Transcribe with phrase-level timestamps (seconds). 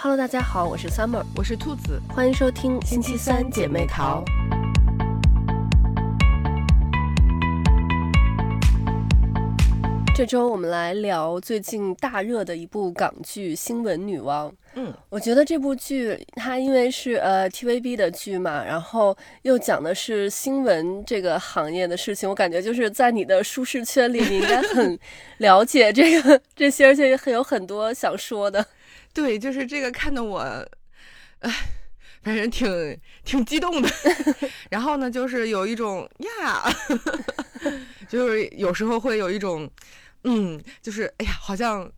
[0.00, 4.22] Hello，大家好，我是 Summer，我是兔子，欢迎收听星期三姐妹淘。
[10.14, 14.48] 这周我们来聊最近大热的一部港剧《新闻女王》。
[14.74, 24.96] 嗯，我觉得这部剧它因为是呃 TVB 的剧嘛，然后又讲的是新闻这个行业的事情，我感觉就是在你的舒适圈里，你应该很
[25.38, 28.64] 了解这个这些，而且也很有很多想说的。
[29.18, 30.38] 对，就是这个看的我，
[31.40, 31.52] 哎，
[32.22, 33.88] 反正挺挺激动的。
[34.70, 36.62] 然后呢，就是有一种呀，
[38.08, 39.68] 就是有时候会有一种。
[40.22, 41.90] 嗯，就是哎呀，好像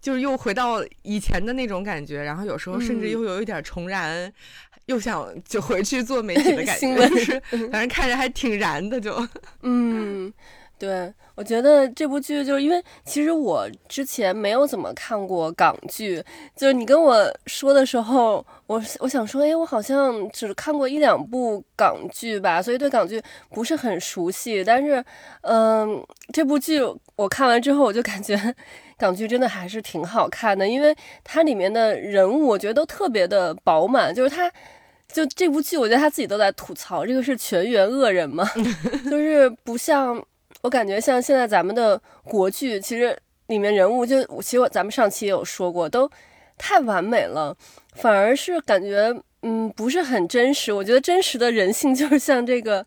[0.00, 4.32] 就是又回到以前的那种感觉，然后有时候甚至又有一点重燃，
[4.86, 9.28] 又想就回去做媒体的 感觉，就是反正看着还挺燃的，就
[9.60, 10.32] 嗯。
[10.78, 16.22] 对，我觉得这部剧就是因为其实我之前没有怎么看过港剧，
[16.54, 24.62] 就是你跟我说的时候，我我想说，哎，我好像只看过一两部港剧吧，所以对港剧不是很熟悉。
[24.62, 25.02] 但是，
[25.40, 26.78] 嗯，这部剧
[27.16, 28.54] 我看完之后，我就感觉
[28.98, 34.52] 港剧真的还是挺好看的，因为它里面的人物我觉得都特别的饱满，就是它
[35.10, 38.46] 就这部剧，我觉得他自己都在吐槽，这个是全员恶人嘛，
[39.10, 40.22] 就是不像。
[40.66, 46.10] 我感觉像现在咱们的国剧，其实里面人物就，其实咱们上期也有说过，都
[46.58, 47.56] 太完美了，
[47.94, 50.72] 反而是感觉嗯不是很真实。
[50.72, 52.84] 我觉得真实的人性就是 像这个，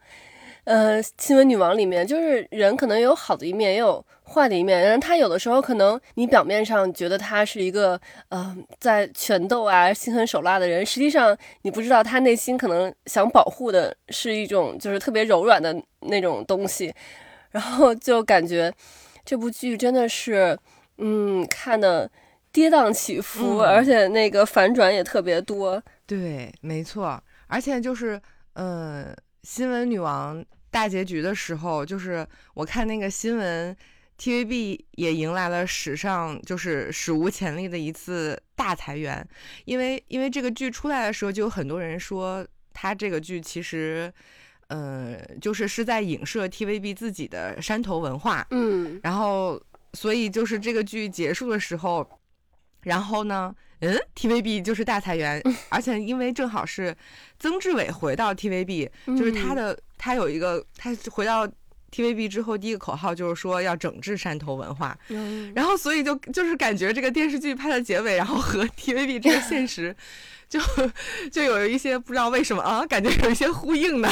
[0.65, 4.81] 呃，新闻女王里面，就是人可能有好的一面，也有坏的一面。
[4.81, 16.93] 然后他有的时候可能你表面上觉得他是一个呃在拳斗啊心狠手辣的人，实际上你不知道他内心可能想保护的是一种就是特别柔软的那种东西。
[17.51, 18.73] 然后就感觉
[19.25, 20.57] 这部剧真的是，
[20.97, 22.09] 嗯，看的
[22.51, 25.81] 跌宕起伏，而且那个反转也特别多。
[26.05, 27.21] 对，没错。
[27.47, 28.21] 而且就是，
[28.53, 33.75] 嗯，新闻女王大结局的时候，就是我看那个新闻
[34.19, 39.27] ，TVB 也迎来了史上就是史无前例的一次大裁员，
[39.65, 44.13] 因为因为这个剧出来的时候，就有很多人说，他这个剧其实。
[44.69, 49.59] 呃，就是是在影射 TVB 自己的山头文化，嗯，然后
[49.93, 52.07] 所以就是这个剧结束的时候，
[52.83, 56.95] 然后呢，嗯，TVB 就是大裁员，而且因为正好是
[57.39, 61.47] 曾志伟回到 TVB，就是他的他有一个他回到
[61.91, 64.95] TVB 之后第一个口号就是说要整治山头文化，
[65.55, 69.95] 然后所以就就是感觉这个电视剧拍的结尾，然后和 TVB 这个现实。
[70.49, 70.59] 就
[71.31, 74.09] 就有一些不知道为什么啊，感觉有一些呼应呢。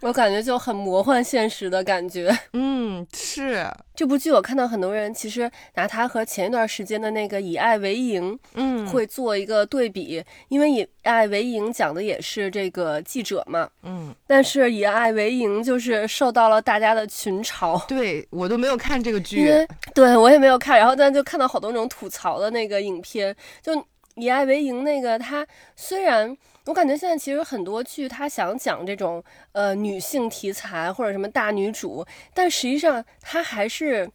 [0.00, 2.36] 我感觉就很魔幻现实的感觉。
[2.54, 13.68] 嗯，是这部剧，我看到很多人其实拿它和前一段时间的那个《以爱为营》嗯会做一个对比，因为《以爱为营》讲的也是这个记者嘛。
[13.82, 17.84] 嗯，但是《以爱为营》就是受到了大家的群嘲。
[17.86, 19.50] 对我都没有看这个剧，
[19.94, 23.84] 对我也没有看，然后但就看到好多那种吐槽的那个影片，就。
[24.16, 25.46] 以爱为营那个，他
[25.76, 29.22] 虽然我感觉现在其实很多剧，他想讲这种
[29.52, 32.04] 呃女性题材或者什么大女主，
[32.34, 34.10] 但实际上他还是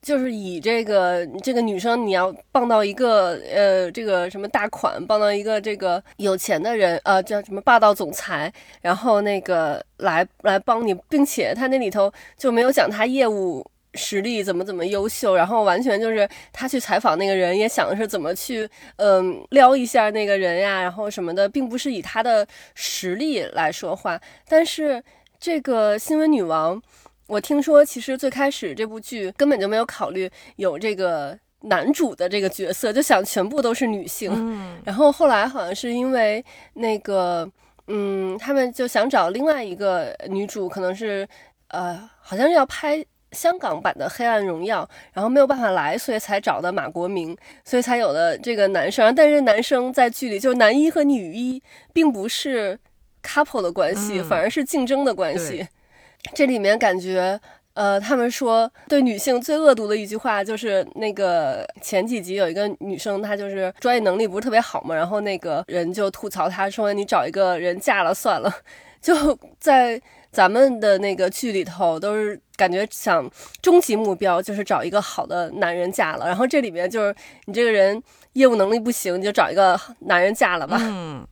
[0.00, 13.68] 就是以这个这个女生你要傍到一个呃这个什么大款，傍到一个这个有钱的人，呃叫什么霸道总裁，然后那个来来帮你，并且他那里头就没有讲他业务。
[13.94, 24.20] 实力怎么怎么优秀，然后完全就是他去采访那个人，也想的是怎么去嗯撩一下那个人呀，然后什么的，并不是以他的实力来说话。
[24.48, 25.02] 但是
[25.40, 26.80] 这个新闻女王，
[27.26, 34.30] 我听说其实最开始这部剧根本就没有考虑有这个男主的这个角色，就想全部都是女性。
[34.32, 37.50] 嗯，然后后来好像是因为那个
[37.88, 41.26] 嗯，他们就想找另外一个女主，可能是
[41.68, 43.04] 呃，好像是要拍。
[43.32, 49.14] 香港版的《黑暗荣耀》，然后没有办法来，所以才找的马国明，所以才有了这个男生。
[49.14, 51.62] 但是男生在剧里，就是男一和女一，
[51.92, 52.78] 并不是
[53.22, 55.68] couple 的关系，反而是竞争的关系。
[56.34, 57.40] 这里面感觉，
[57.74, 68.52] 呃，他们说对女性最恶毒的一句话，就是那个前几集有一个女生，她就是专业能力不是特别好嘛，然后那个人就吐槽她说：“你找一个人嫁了算了。
[69.00, 70.02] ”就在。
[70.30, 73.28] 咱们的那个剧里头都是感觉想
[73.60, 77.14] 终极目标就是找一个好的男人嫁了，然后这里面就是
[77.46, 78.00] 你这个人
[78.34, 80.78] 业务能力不行，你就找一个男人嫁了吧。
[80.80, 81.26] 嗯，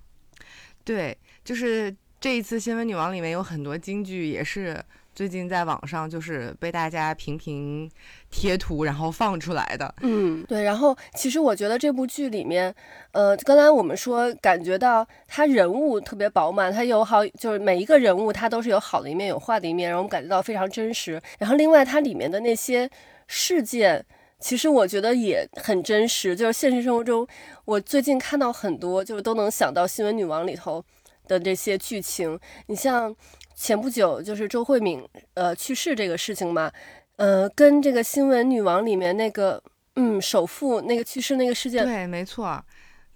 [0.84, 4.82] 对，就是这一次新闻女王里面有很多京剧也是
[5.18, 7.90] 最近在网上就是被大家频频
[8.30, 9.92] 贴图，然后放出来的。
[10.02, 10.62] 嗯，对。
[10.62, 12.72] 然后其实我觉得这部剧里面，
[13.10, 21.20] 呃，刚才我们说感觉到他人物特别饱满，他有好，就是每一个人物他都是有好的一面，有坏的一面，然后我们感觉到非常真实。
[21.40, 22.88] 然后另外它里面的那些
[23.26, 24.06] 事件。
[24.38, 27.26] 其实我觉得也很真实，就是现实生活中，
[27.64, 30.84] 我最近看到很多，就是都能想到《新闻女王》里头
[31.26, 32.38] 的这些剧情。
[32.66, 33.12] 你像
[33.60, 36.70] 前不久就是周慧敏呃去世这个事情嘛，
[37.16, 39.60] 呃，跟这个《新闻女王》里面那个
[39.96, 42.64] 嗯首富那个去世那个事件，对，没错，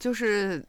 [0.00, 0.65] 就是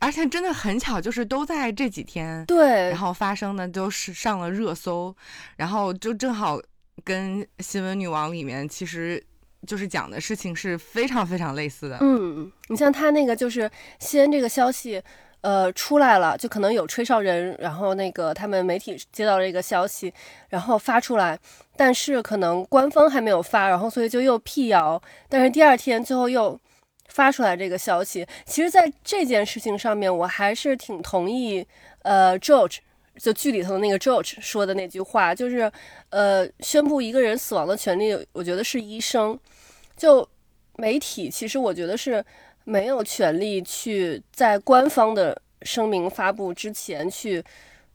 [0.00, 5.14] 而且真的很巧，就是都在这几天，对，然后发生的都是上了热搜，
[5.56, 6.60] 然后就正好
[7.04, 9.24] 跟《新闻女王》里面其实。
[9.66, 11.96] 就是讲的事情是非常非常类似的。
[12.02, 15.02] 嗯，你像他那个就是先这个消息，
[15.44, 20.10] 呃，出来了，就可能有吹哨人，然后那个他们媒体接到了一个消息，
[20.48, 21.38] 然后发出来，
[21.76, 24.98] 但是可能官方还没有发，然后所以就又辟谣，
[25.28, 26.58] 但是第二天最后又
[27.08, 28.26] 发出来这个消息。
[28.46, 31.66] 其实，在这件事情上面，我还是挺同意，
[32.04, 32.78] 呃，George
[33.18, 35.70] 就剧里头那个 George 说的那句话，就是，
[36.08, 39.38] 呃，宣布一个人死亡的权利，我觉得是医生。
[39.94, 40.26] 就
[40.76, 42.24] 媒体，其实我觉得是
[42.64, 47.42] 没有权利去在官方的声明发布之前去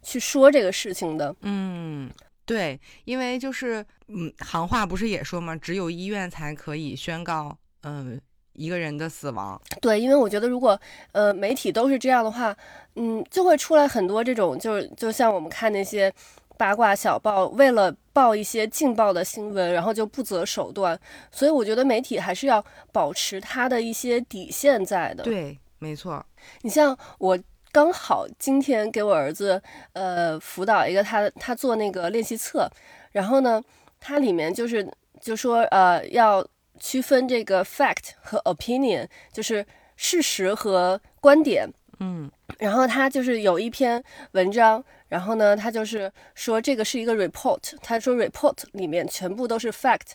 [0.02, 1.36] 去说这个事情的。
[1.42, 2.10] 嗯，
[2.46, 5.56] 对，因为就是嗯，行话不是也说吗？
[5.56, 8.20] 只有医院才可以宣告嗯
[8.54, 9.62] 一个人的死亡。
[9.82, 10.80] 对，因为我觉得如果
[11.12, 12.56] 呃媒体都是这样的话，
[12.96, 16.12] 嗯，就会出来很多这种，就是就像我们看那些。
[16.60, 21.00] 八卦小报为了报一些劲爆的新闻，然后就不择手段，
[21.32, 22.62] 所以我觉得媒体还是要
[22.92, 25.24] 保持它的一些底线在的。
[25.24, 26.22] 对，没错。
[26.64, 27.40] 你像我
[27.72, 29.62] 刚好今天给我儿子
[29.94, 32.70] 呃辅导一个他他做那个练习册，
[33.14, 33.64] 然后呢，
[33.98, 34.86] 它里面就是
[35.22, 36.46] 就说呃要
[36.78, 39.66] 区分这个 fact 和 opinion，就是
[39.96, 41.72] 事实和观点。
[42.02, 44.04] 嗯，然后他就是有一篇
[44.34, 44.84] 文章。
[45.10, 50.12] 然后呢，他就是说这个是一个 report，他说 report 里面全部都是 fact，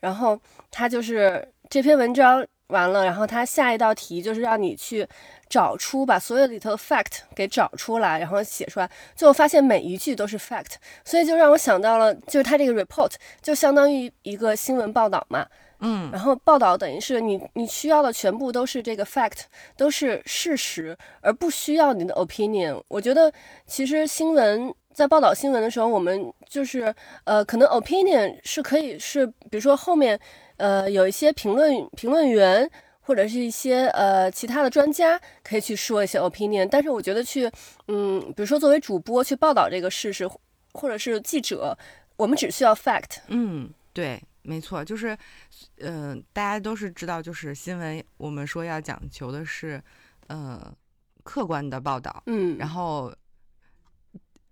[0.00, 0.40] 然后
[0.70, 5.06] 他就是这篇文章完了，然后他下一道题就是让你去
[5.48, 13.12] 找出把所有里头的 fact 给找出来，然后写出来，最后发现每一句都是 fact，所以就让我想到了，就是他这个 report
[13.42, 15.46] 就相当于一个新闻报道嘛。
[15.80, 19.42] 嗯，然后报道等于是你你需要的全部都是这个 fact，
[19.76, 22.82] 都是事实，而不需要你的 opinion。
[22.88, 23.32] 我觉得
[23.66, 26.94] 其实新闻在报道新闻的时候，我们就是
[27.24, 30.18] 呃，可能 opinion 是可以是，比如说后面
[30.58, 37.50] 呃有一些评论评论员或者是一些呃其他的专家可以去说一些 opinion，但是我觉得去
[37.88, 40.28] 嗯，比如说作为主播去报道这个事实，
[40.72, 41.76] 或者是记者，
[42.16, 43.18] 我们只需要 fact。
[43.28, 44.22] 嗯，对。
[44.42, 45.16] 没错，就是，
[45.78, 49.82] 嗯，大家都是知道，就是新闻，我们说要讲求的是，
[50.28, 50.74] 呃，
[51.22, 53.14] 客观的报道，嗯，然后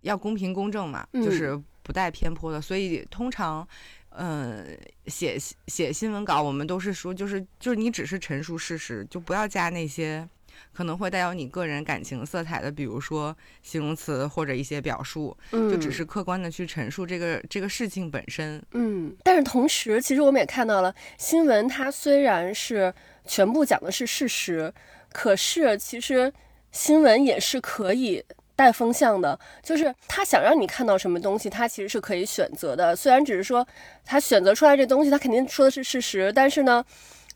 [0.02, 3.66] 要公平公正嘛，就是不带偏颇的，所以通常，
[4.10, 10.28] 嗯，写写新闻稿，我们都是说，就是就是你只是陈述事实，就不要加那些。
[10.72, 18.62] 可能会带有你个人感情色彩的，比如说形容词或者一些表述，就只是客观的去陈述这个这个事情本身。
[18.72, 22.92] 嗯，但是同时，其实我们也看到了，新闻它虽然是
[23.24, 24.72] 全部讲的是事实，
[25.12, 26.32] 可是其实
[26.70, 28.24] 新闻也是可以
[28.54, 32.94] 带风向的，就是他想让你看到什么东西，他其实是可以选择的。
[32.94, 33.66] 虽然只是说
[34.04, 36.84] 他选择出来这东西，他肯定说的是事实，但是呢。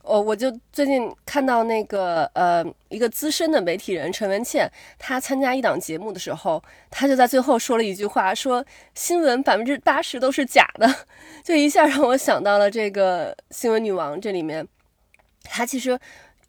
[0.02, 4.68] 哦，我就最近看到那个呃，一个资深的媒体人陈文茜，
[4.98, 10.92] 她参加一档节目的时候，她就在最后说了一句话，说新闻百分之八十都是假的，
[11.44, 14.66] 就一下让我想到了这个新闻女王这里面，
[15.44, 15.96] 她其实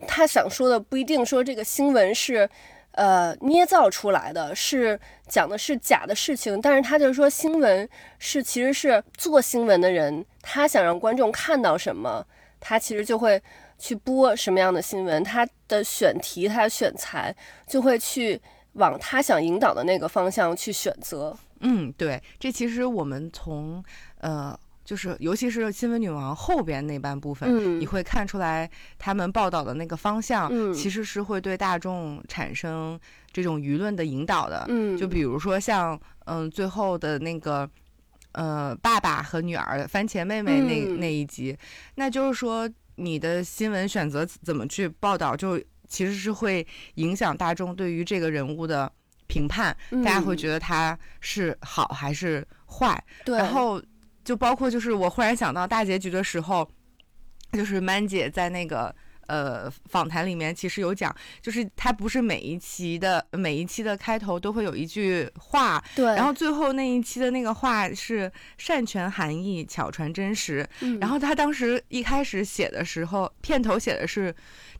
[0.07, 2.49] 她想说的不一定说这个新闻是
[2.93, 12.25] 呃捏造出来的，是讲的是假的事情，但是她就是说新闻是其实是做新闻的人，他想让观众看到什么。
[12.65, 13.39] 他其实就会
[13.77, 17.35] 去播什么样的新闻，他的选题、他的选材
[17.67, 18.41] 就会去
[18.73, 21.37] 往他想引导的那个方向去选择。
[21.59, 23.83] 嗯，对，这其实我们从
[24.21, 32.97] 呃，就是尤其是新闻女王后边那半部分，你会看出来他们报道的那个方向，其实是会对大众产生
[33.33, 34.65] 这种舆论的引导的。
[34.69, 37.69] 嗯，就比如说像嗯最后的那个。
[38.33, 41.57] 呃，爸爸和女儿番茄妹妹那那一集，
[41.95, 48.91] 那就是说你的新闻选择怎么去报道，就其实是会影响大众对于这个人物的
[49.27, 53.03] 评判，大家会觉得他是好还是坏。
[53.25, 53.81] 对，然后
[54.23, 56.69] 就包括就是我忽然想到大结局的时候，
[57.53, 58.93] 就是曼姐在那个。
[59.27, 70.67] 呃，访谈里面其实有讲，就是他不是每一期的每一期的开头都会有一句话，对，然后最后那一期的那个话是善权含义，巧传真实。
[70.81, 74.33] 嗯，然后他当时一开始写的时候，片头写的是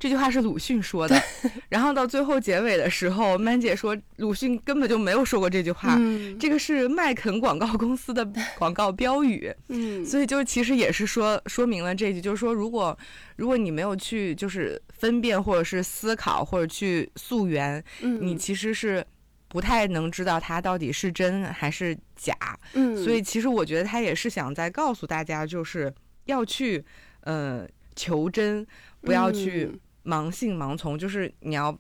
[0.04, 1.18] 这句话是鲁迅说的，
[1.70, 5.98] 然后到最后结尾的时候，曼姐说鲁迅根本就没有说过这句话，
[6.38, 8.30] 这个是麦肯广告公司的
[8.60, 9.50] 广告标语。
[9.70, 12.98] 嗯，所以就其实也是说说明了这句，就是说如果。
[13.36, 19.04] 如果你没有去就是分辨或者是思考或者去溯源，你其实是
[19.48, 22.36] 不太能知道它到底是真还是假。
[22.74, 25.92] 嗯，所以其实我觉得他也是想在告诉大家，就是
[26.26, 26.86] 要去
[27.22, 28.66] 呃求真，
[29.02, 29.72] 不要去
[30.04, 30.98] 盲信盲从。
[30.98, 31.78] 就是你要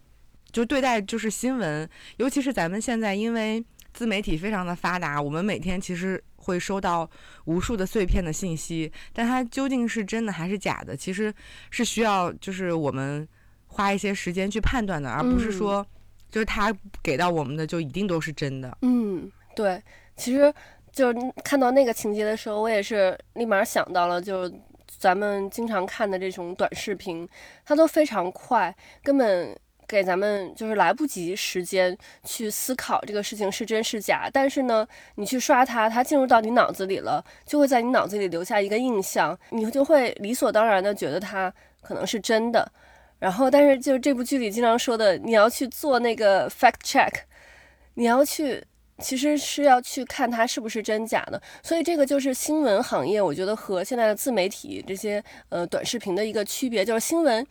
[0.51, 3.63] 就对待就是新闻，尤其是咱们现在因为
[3.93, 6.23] 自媒体非常的发达，我们每天其实。
[6.45, 7.09] 会收到
[7.45, 11.33] 无数的碎片的信息，但它究竟是真的还是假的，其实
[11.71, 13.25] 是需要就是我们
[13.67, 15.87] 花一些时间去判断的，而不是说
[16.29, 18.77] 就是他给到我们的就一定都是真的。
[18.81, 19.81] 嗯，对，
[20.17, 20.53] 其实
[20.91, 21.13] 就
[21.45, 24.51] 看到那个情节的时候，我也是立马想到了，就
[24.97, 27.27] 咱们经常看的这种短视频，
[27.65, 29.57] 它都非常快，根本。
[29.85, 42.71] 给咱们就是来不及时间去思考这个事情是真是假，但是呢，你去刷它，它进入到你脑子里了，就会在你脑子里留下一个印象，你就会理所当然的觉得它可能是真的。
[43.19, 47.13] 然后，但是就是这部剧里经常说的，你要去做那个 fact check，
[47.95, 48.63] 你要去，
[48.99, 51.41] 其实是要去看它是不是真假的。
[51.61, 57.45] 所以这个就是新闻行业，我觉得和现在的自媒体这些呃短视频的一个区别，就是新闻。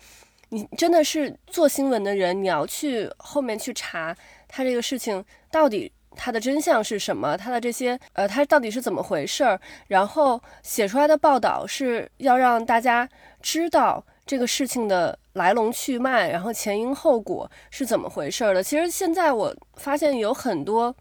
[0.51, 4.15] 你真的是做新闻的人，你要去后面去查
[4.47, 9.59] 它这个事情到底它的真相是什么，它的这些呃，它到底是怎么回事儿，
[9.89, 13.09] 然后写出来的报道是要让大家
[13.41, 18.63] 知道这个事情的来龙去脉，然后前因后果是怎么回事儿的。
[18.63, 20.95] 其实现在我发现有很多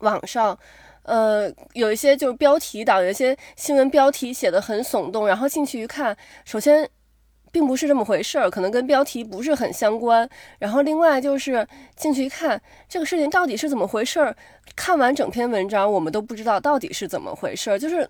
[0.00, 0.58] 网上，
[1.02, 6.88] 呃，有一些就是标题党，有一些新闻标题写的很耸动，然后进去一看，首先。
[7.52, 10.30] 并不是这么回事儿，可能跟标题不是很相关。
[10.60, 14.36] 然后另外就是进去一看，这个事情到底是怎么回事儿？
[14.76, 17.76] 看完整篇文章，我们都不知道到底是怎么回事儿。
[17.76, 18.08] 就是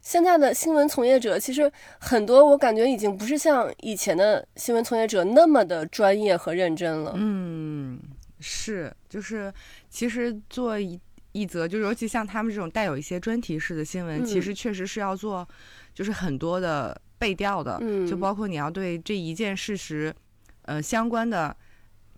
[0.00, 7.12] 现在的新闻从业者，其实很多我感觉已经不是像以前的新闻从业者那么的专业和认真了。
[7.14, 8.00] 嗯，
[8.40, 9.52] 是，就是
[9.90, 10.98] 其实做一
[11.32, 15.46] 一则，就尤其像他们这种带有一些专题式的新闻，其实确实是要做，
[15.94, 17.00] 就是很多的。
[17.20, 20.14] 背调的，就包括你要对这一件事实，
[20.62, 21.56] 呃，相关的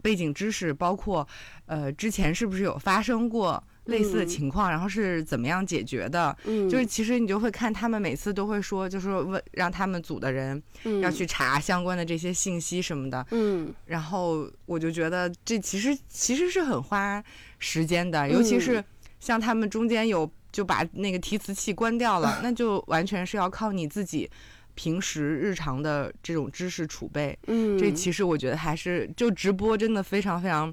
[0.02, 1.26] 背景知识，包括
[1.64, 10.62] 呃之前是不是有发生过类似的情况，然后是怎么样解决的，就是其实你就会看他们每次都会说，就是问让他们组的人
[11.00, 17.25] 要去查相关的这些信息什么的，嗯，然后我就觉得这其实其实是很花
[17.59, 18.85] 时间的，尤其是
[19.21, 24.29] 像他们中间有就把那个提词器关掉了， 那就完全是要靠你自己。
[24.77, 30.73] 平时日常的这种知识储备，嗯，这其实我觉得还是就直播真的非常非常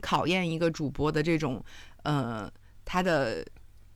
[0.00, 1.62] 考验一个主播的这种
[2.04, 2.50] 呃
[2.86, 3.44] 他的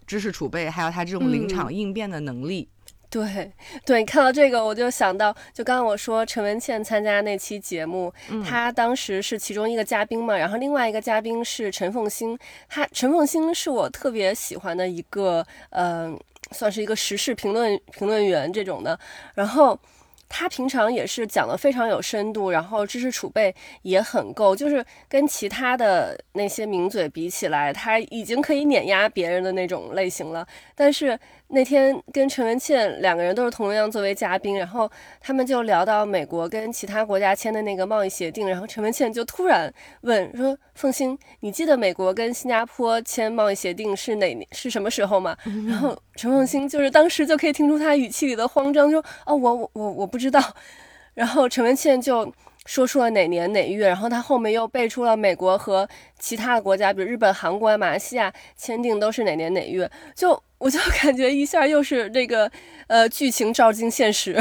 [0.06, 2.68] 知识储备，还有他这种临场应变的能力。
[3.12, 3.52] 对，
[3.84, 8.12] 对看到这个，我就想到，就刚刚我说陈文茜参加那期节目，
[8.44, 12.36] 她当时是其中一个嘉宾嘛，然后另外一个嘉宾是陈凤新，
[12.68, 16.18] 她陈凤新是我特别喜欢的一个，嗯。
[16.50, 18.98] 算是一个时事评论评论员这种的，
[19.34, 19.78] 然后
[20.28, 31.18] 他平常也是讲的非常有深度，然后知识储备也很够，就是跟其他的那些名嘴比起来，他已经可以碾压别人的那种类型了，但是。
[31.54, 34.90] 那天跟陈文茜两个人都是同样作为嘉宾，然后
[35.20, 45.36] 他们就聊到美国跟其他国家签的那个贸易协定，然后陈文茜就突然问说：“凤欣，你记得美国跟新加坡签贸易协定是哪年是什么时候吗？”
[45.68, 50.40] 然后陈凤欣就是当时就可以听出他语气里的慌张，说：“哦，我我我我不知道。”
[51.12, 52.32] 然后陈文茜就。
[52.64, 55.88] 说出了哪年哪月，然后他后面又背出了美国和
[56.20, 62.48] 其他的国家，比如日本、韩国、马来西亚签订都是哪年哪月，就我就感觉一下又是那个
[62.86, 64.40] 呃剧情照进现实，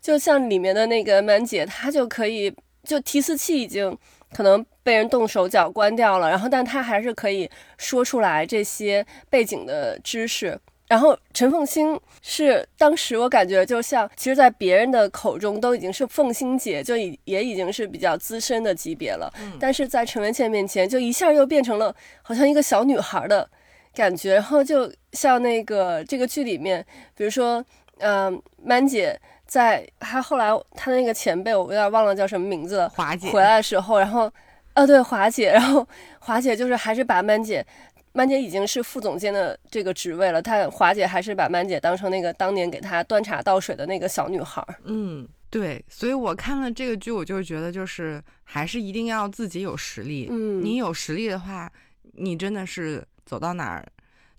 [0.00, 2.54] 就像里面的那个曼姐，她就可以
[2.84, 3.98] 就提词器已经
[4.32, 10.56] 可能被人动手脚关掉了，然后但她还是可以说出来这些背景的知识。
[10.86, 19.28] 然后陈凤新是当时我感觉就像，其实，在别人的口中都已经是凤新姐，就已也已经是比较资深的级别了。
[19.40, 21.92] 嗯，但是在陈文茜面前，就一下又变成了
[22.22, 23.50] 好像一个小女孩的
[23.96, 26.84] 感觉，然后就像那个这个剧里面，
[27.16, 27.64] 比如说，
[28.00, 34.30] 嗯，曼姐在她后来她那个前辈，我有点忘了叫什么名字了，华姐回来的时候，然后，
[34.74, 35.88] 啊，对，华姐，然后
[36.18, 37.66] 华姐就是还是把曼姐，
[38.12, 44.74] 曼姐已经是副总监的这个职位了，她华姐还是把曼姐当成那个当年给她端茶倒水的那个小女孩儿。
[44.84, 50.28] 嗯，对，所以我看了这个剧，我就觉得就是还是一定要自己有实力。
[50.30, 51.72] 嗯，你有实力的话，
[52.12, 53.86] 你真的是走到哪儿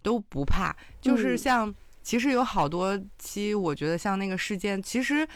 [0.02, 0.76] 都不怕。
[1.00, 5.28] 就是嗯像，其实有好多期，我觉得像那个事件，其实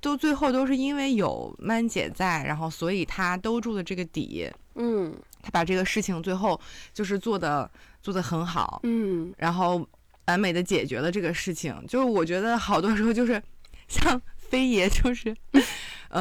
[0.00, 6.58] 都最后都是因为有曼姐在，然后所以她兜住了这个底，嗯她把这个事情最后
[6.94, 7.68] 就是做的
[8.00, 8.80] 做的很好。
[8.84, 9.86] 嗯然后
[10.26, 11.74] 完美的解决了这个事情。
[11.88, 13.42] 就是我觉得好多时候就是
[13.88, 15.62] 像飞爷，就是嗯、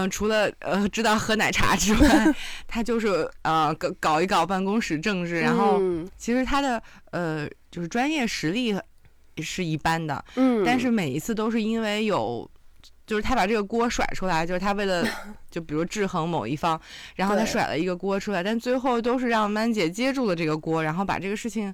[0.09, 2.35] 除了呃知道喝奶茶之外，
[2.67, 6.07] 他就是呃搞搞一搞办公室政治，然后嗯。
[6.17, 8.75] 其实他的呃就是专业实力
[9.37, 12.49] 是一般的，嗯，但是每一次都是因为有。
[13.05, 15.01] 就是他把这个锅甩出来，就是他为了
[15.49, 16.77] 就比如制衡某一方，
[17.15, 21.73] 然后他甩了一个锅出来，但最后都是让曼姐接住了这个锅，然后把这个事情，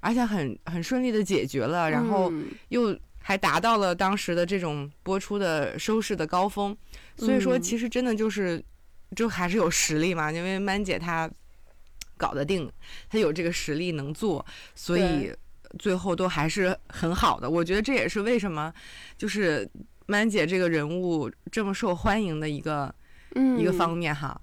[0.00, 2.48] 而且很很顺利的解决了，然后嗯。
[2.68, 2.94] 又
[3.28, 6.76] 还达到了当时的这种播出的收视的高峰，
[7.16, 8.64] 所以说嗯其实真的就是
[9.16, 11.28] 就还是有实力嘛，因为曼姐她
[12.16, 12.70] 搞得定，
[13.10, 15.34] 她有这个实力能做，所以
[15.76, 17.50] 最后都还是很好的。
[17.50, 18.72] 我觉得这也是为什么
[19.18, 19.68] 就是
[20.06, 22.94] 曼姐这个人物这么受欢迎的一个、
[23.34, 24.40] 嗯一个方面哈。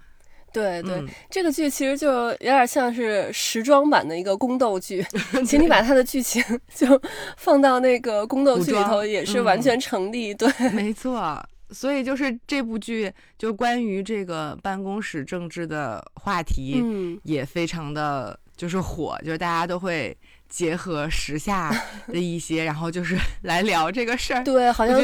[0.53, 5.05] 对对，嗯这个剧其实就有点像是时装版的一个宫斗剧，
[5.45, 6.41] 请你把它的剧情
[6.73, 7.01] 就
[7.35, 10.33] 放到那个宫斗剧里头，也是完嗯全成立。
[10.33, 20.15] 对，没错，所以就是这部剧就关于这个办公室政治的话题，嗯也非常的就是火，就是大家都会
[20.47, 21.73] 结合时下
[22.07, 24.43] 的一些，然后就是来聊这个事儿。
[24.43, 24.95] 对，好像。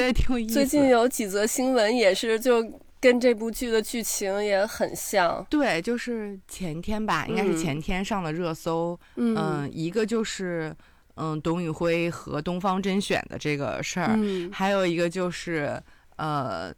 [0.48, 2.64] 最近有几则新闻也是就
[3.00, 5.46] 跟这部剧的剧情也很像。
[5.50, 9.00] 对，就是前天吧，应该是嗯前天上了热搜。
[9.16, 10.76] 嗯嗯，一个就是
[11.16, 15.82] 嗯董宇辉和东方甄选的这个事儿，嗯还有一个就是
[16.18, 16.74] 呃。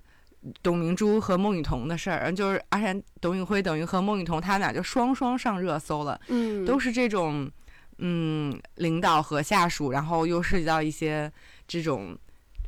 [0.63, 6.19] 董明珠和孟雨桐的事儿，就是而且董宇辉等于和孟雨桐他们俩就双双上热搜了。
[6.29, 7.47] 嗯，都是这种，
[7.99, 11.31] 嗯，领导和下属，然后又涉及到一些
[11.67, 12.17] 这种，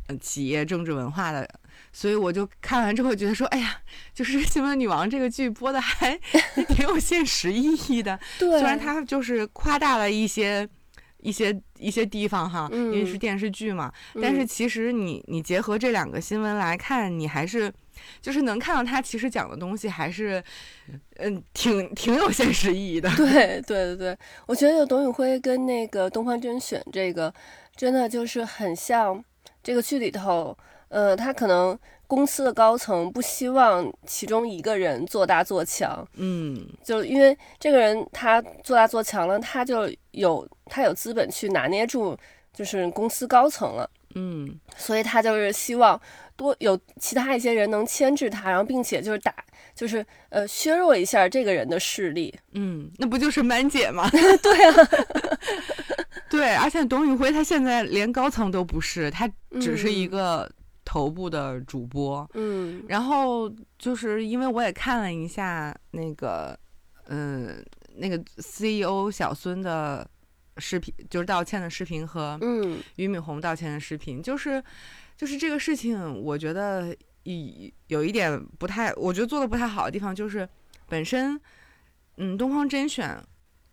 [0.06, 1.50] 呃，企业政治文化的，
[1.94, 3.78] 所以我就看完之后觉得说，哎呀，
[4.14, 6.20] 就是《新闻女王》这个剧播的还
[6.68, 10.68] 挺有现实意义的，对，虽然它就是夸大了一些。
[11.26, 13.90] 一些一些地方哈，因为是嗯电视剧嘛，
[14.22, 17.72] 但是嗯其实你你结合这两个新闻来看，你还是
[18.22, 20.44] 就是能看到它其实讲的东西还是，
[21.20, 23.10] 嗯，挺挺有现实意义的。
[23.16, 27.34] 对对对对，我觉得董宇辉跟那个东方甄选这个，
[27.78, 29.24] 真的就是很像
[29.64, 30.58] 这个剧里头，
[30.94, 42.16] 呃，他可能公司的高层不希望其中一个人做大做强，嗯，就因为这个人他做大做强了，他就有他有资本去拿捏住
[42.54, 43.90] 就是公司高层了。
[44.16, 46.00] 嗯，所以他就是希望
[46.36, 49.34] 多有其他一些人能牵制他，然后并且就是打，
[49.74, 52.32] 就是呃削弱一下这个人的势力。
[52.52, 54.08] 嗯，那不就是满姐吗？
[54.44, 54.90] 对啊，
[56.30, 59.28] 对，而且董宇辉他现在连高层都不是，他
[59.60, 60.52] 只是一嗯个
[60.86, 62.30] 头部的主播。
[62.34, 66.58] 嗯然后就是因为我也看了一下那个，
[67.08, 67.64] 嗯、
[67.96, 70.10] 那个 CEO 小孙的
[70.58, 74.64] 视频，就是道歉的视频和嗯俞敏洪道歉的视频，就是
[75.18, 80.48] 就是这个事情，我觉得一有一点不太，我觉得做的不太好的地方就是
[80.88, 81.40] 本身，
[82.18, 83.18] 嗯，东方甄选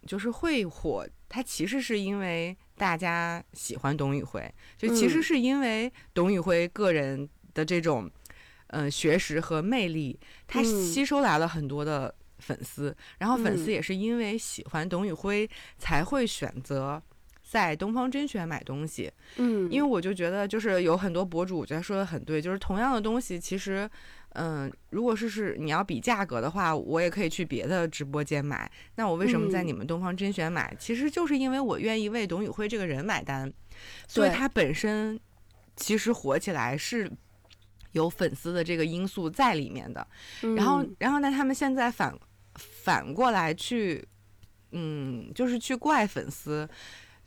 [0.06, 4.42] 就是会火，它其实是因为大家喜欢董宇辉，
[4.78, 5.22] 就其实嗯。
[5.22, 8.10] 是因为董宇辉个人的这种，
[8.68, 10.64] 呃，学识和魅力，他嗯。
[10.64, 13.72] 吸收来了很多的粉丝，然后粉丝嗯。
[13.72, 17.02] 也是因为喜欢董宇辉才会选择
[17.50, 23.90] 在东方甄选买东西，嗯，因为我就觉得就是有很多博主，我觉得说的很对，就是同样的东西，其实。
[24.34, 28.70] 嗯，如果是是你要比价格的话，我也可以去别的直播间买。
[28.94, 30.72] 那我为什么在嗯你们东方甄选买？
[30.78, 33.52] 其实就是因为我愿意为董宇辉这个人买单，
[34.06, 35.18] 所以他本身
[35.74, 37.10] 其实火起来是
[37.90, 40.06] 有粉丝的这个因素在里面的。
[40.56, 42.16] 然后嗯，然后呢，他们现在反
[42.54, 44.06] 反过来去，
[44.70, 46.68] 嗯，就是去怪粉丝，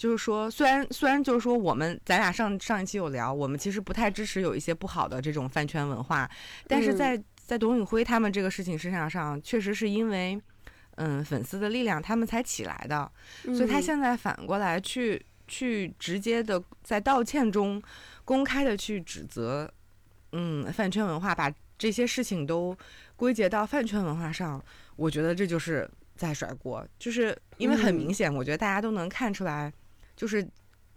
[0.03, 6.29] 就是说，虽然虽然就是说，我们咱俩上上一期有聊，我们其实不太支持有一些不好的这种饭圈文化，
[6.67, 10.37] 但是嗯在、在董宇辉他们这个事情身上上，确实是因为。
[10.97, 13.11] 嗯粉丝的力量，他们才起来的。
[13.45, 17.81] 嗯所以他现在反过来去去直接的在道歉中
[18.23, 19.67] 公开的去指责，
[20.33, 22.77] 嗯，饭圈文化把这些事情都
[23.15, 24.63] 归结到饭圈文化上，
[24.95, 29.73] 我觉得这就是在甩锅，就是因为很嗯明显，我觉得大家都能看出来，
[30.15, 30.47] 就是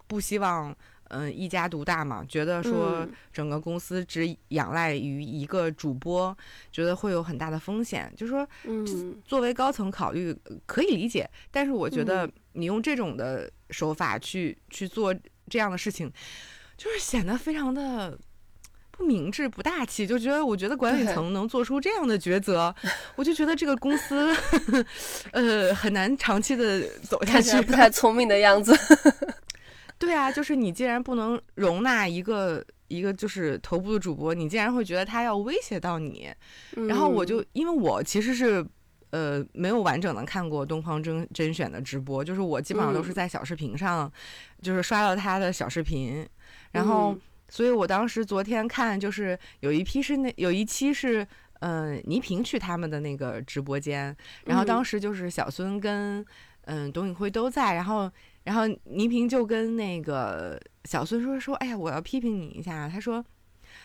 [0.07, 0.75] 不希望。
[1.09, 6.37] 嗯，一家独大嘛，觉得说嗯整个公司只仰赖于一个主播，
[6.73, 8.13] 觉得会有很大的风险。
[8.17, 15.15] 就说嗯作为高层考虑呃可以理解，但是我觉得嗯你用这种的手法去去做
[15.49, 16.13] 这样的事情，
[16.77, 18.19] 就是显得非常的
[18.97, 20.07] 不明智、不大气。
[20.07, 22.75] 就觉得我觉得管理层能做出这样的抉择，
[23.17, 24.35] 我就觉得这个公司
[25.33, 27.73] 呃很难长期的走下去不。
[27.73, 28.77] 太 聪明的样子。
[29.99, 32.65] 对啊，就是你既然不能容纳一个。
[32.89, 36.33] 一个就是头部的主播，你竟然会觉得他要威胁到你，
[36.87, 38.65] 然后我就嗯因为我其实是
[39.11, 44.09] 呃没有完整的看过东方甄甄选的直播，就是我基本上都是嗯在小视频上，
[44.63, 46.25] 就是刷到他的小视频，
[46.71, 51.27] 然后、嗯所以我当时昨天看就是有一批是那有一期是。
[51.61, 56.25] 嗯，倪萍去他们的那个直播间，然后当嗯时就是小孙跟
[56.67, 58.13] 嗯、董宇辉都在，然后
[58.45, 63.25] 然后倪萍就跟那个小孙说说，哎呀，我要批评你一下，他说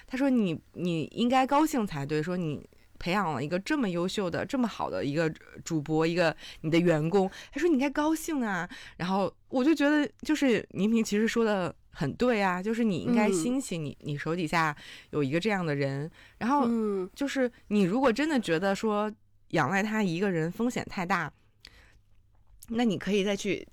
[0.05, 2.61] 他说你你应该高兴才对，说你
[2.99, 8.69] 培养了一个这么优秀的、这么好的一个主播，一个你的员工，他说你应该高兴啊。
[8.97, 13.33] 然后我就觉得，就是倪萍其实说的很对啊，就是你应该嗯。
[13.33, 14.75] 欣喜你你手底下
[15.11, 17.09] 有一个这样的人，然后嗯。
[17.13, 19.11] 就是你如果真的觉得说
[19.49, 21.31] 仰赖他一个人风险太大，
[22.69, 23.67] 那你可以再去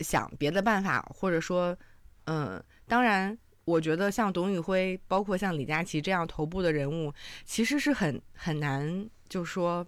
[0.00, 1.76] 想别的办法，或者说，
[2.24, 7.12] 嗯，当然，我觉得像董宇辉，包括像李佳琦这样头部的人物，
[7.44, 9.86] 其实是很很难，就是说。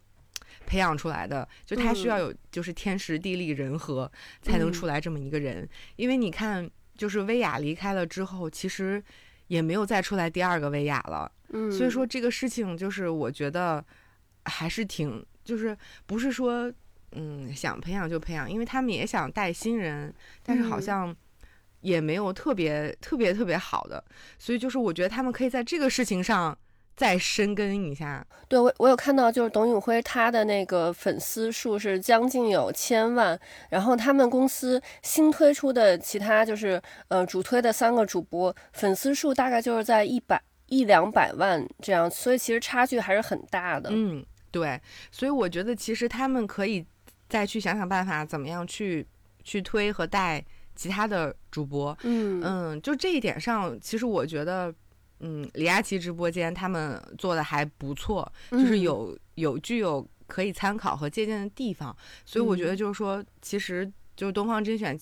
[0.66, 4.10] 培养出来的，就他需要有就是天时地利人和，
[4.42, 4.72] 才能嗯。
[4.72, 5.66] 出来这么一个人。
[5.96, 9.02] 因为你看，就是薇娅离开了之后，其实
[9.46, 11.32] 也没有再出来第二个薇娅了。
[11.50, 13.82] 嗯，所以说这个事情就是我觉得
[14.44, 16.70] 还是挺，就是不是说
[17.12, 21.16] 嗯想培养就培养，因为他们也想带新人，但是好嗯像
[21.80, 24.04] 也没有特别特别特别好的，
[24.38, 26.58] 所以就是我觉得他们可以在这个事情上
[26.98, 28.26] 再深耕一下。
[28.48, 33.38] 对我我有看到，就是董宇辉他的那个粉丝数是将近有千万，
[33.70, 43.90] 然后他们公司新推出的其他就是呃主推的三个主播粉丝数大概就是在一百一两百万这样，所以其实差距还是很大的。
[43.92, 44.80] 嗯，对，
[45.12, 46.84] 所以我觉得其实他们可以
[47.28, 49.06] 再去想想办法，怎么样去
[49.44, 51.96] 去推和带其他的主播。
[52.02, 54.74] 嗯嗯，就这一点上，其实我觉得，
[55.20, 62.76] 嗯，李佳琦直播间他们做的还不错，就是嗯有有具有可以参考和借鉴的地方，所以我觉得嗯。
[62.76, 64.98] 就是说，其实就是东方甄选，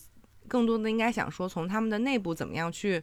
[0.48, 3.02] 更多的应该想说从他们的内部怎么样去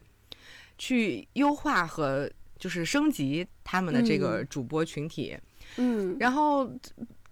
[0.78, 4.46] 去优化和就是升级他们的这个嗯。
[4.48, 5.36] 主播群体，
[5.76, 6.16] 嗯。
[6.18, 6.70] 然后。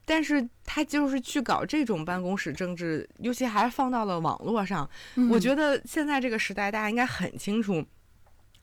[0.04, 4.86] 但是他就是去搞这种办公室政治，尤其还是放到了网络上，
[5.30, 7.82] 我觉得得现在这个时代，大家应该很清楚，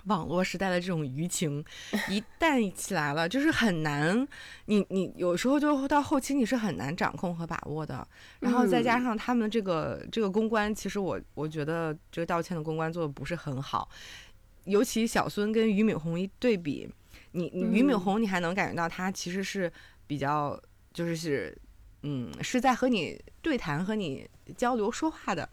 [0.10, 1.64] 网络时代的这种舆情
[2.10, 4.28] 一旦起来了，就是很难，
[4.66, 8.06] 你你有时候就到后期你是很难掌控和把握的。
[8.42, 13.88] 然后再加嗯上他们这个这个公关，其实我我觉得这个道歉的公关做的不是很好，
[14.66, 16.90] 尤其小孙跟俞敏洪一对比，
[17.32, 19.72] 你你俞敏嗯洪你还能感觉到他其实是
[20.06, 20.60] 比较
[20.92, 21.58] 就是是。
[22.04, 25.48] 嗯，是在和你对谈、和你交流说话的，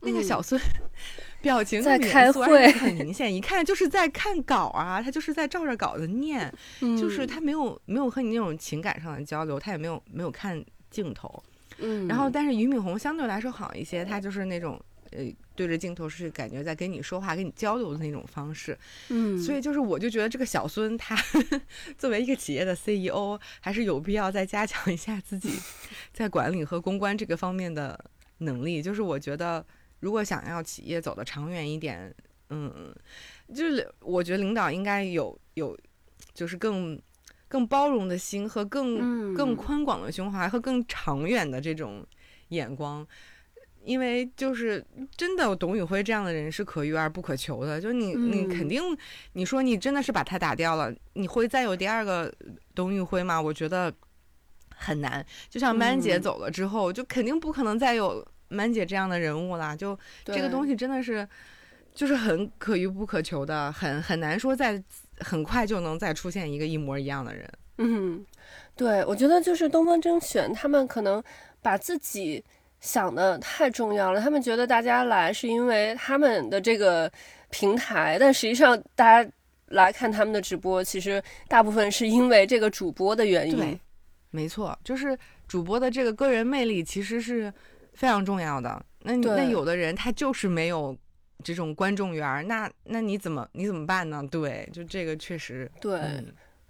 [0.00, 0.24] 那个嗯。
[0.24, 0.60] 小孙、
[1.42, 6.52] 表情在那么开严肃而且会很明显，一看就是在看稿啊，他就是在照着稿子念，
[6.98, 11.42] 就是他没有没有和你那种情感上的交流，他也没有没有看镜头。
[11.78, 14.78] 嗯，然后，但是俞敏洪相对来说好一些，他就是那种
[15.10, 18.76] 呃对着镜头是感觉在跟你说话、跟你交流的那种方式。
[19.08, 21.16] 嗯，所以就是我就觉得这个小孙他
[21.98, 25.50] 作为一个企业的 CEO，还是有必要再加强一下自己
[26.12, 27.98] 在管理和公关这个方面的
[28.38, 28.80] 能力。
[28.82, 29.64] 就是我觉得
[30.00, 32.14] 如果想要企业走得长远一点，
[32.48, 32.94] 嗯，
[33.54, 35.78] 就是我觉得领导应该有有
[36.32, 37.00] 就是更
[37.48, 42.06] 更包容的心和更、更嗯宽广的胸怀和更长远的这种
[42.48, 43.06] 眼光。
[43.84, 44.84] 因为就是
[45.16, 47.80] 真的，董宇辉这样的人是可遇而不可求的。
[47.80, 48.82] 就你，你肯嗯定，
[49.32, 52.32] 你说你真的是把他打掉了，你会再有第二个
[52.74, 53.40] 董宇辉吗？
[53.40, 53.92] 我觉得
[54.74, 55.24] 很难。
[55.48, 59.74] 就像曼姐嗯走了之后，就肯定不可能再有曼姐这样的人物啦。
[59.74, 61.26] 就这个东西，西真的是，
[61.94, 64.82] 就是很可遇不可求的，很很难说在
[65.20, 67.50] 很快就能再出现一个一模一样的人。
[67.78, 68.24] 嗯，
[68.76, 71.22] 对，我觉得就是东方甄选，他们可能
[71.62, 72.44] 把自己
[72.80, 74.20] 想的太重要了。
[74.20, 77.10] 他们觉得大家来是因为他们的这个
[77.50, 79.30] 平台，但实际上大家
[79.66, 83.56] 来看他们的直播，其实大部分是因为这个主播的原因。
[83.56, 83.80] 对，
[84.30, 85.16] 没错，就是
[85.46, 87.52] 主播的这个个人魅力其实是
[87.94, 88.82] 非常重要的。
[89.02, 90.96] 那那有的人他就是没有
[91.44, 94.26] 这种观众缘，那那你怎么你怎么办呢？
[94.30, 96.00] 对，就这个确实对。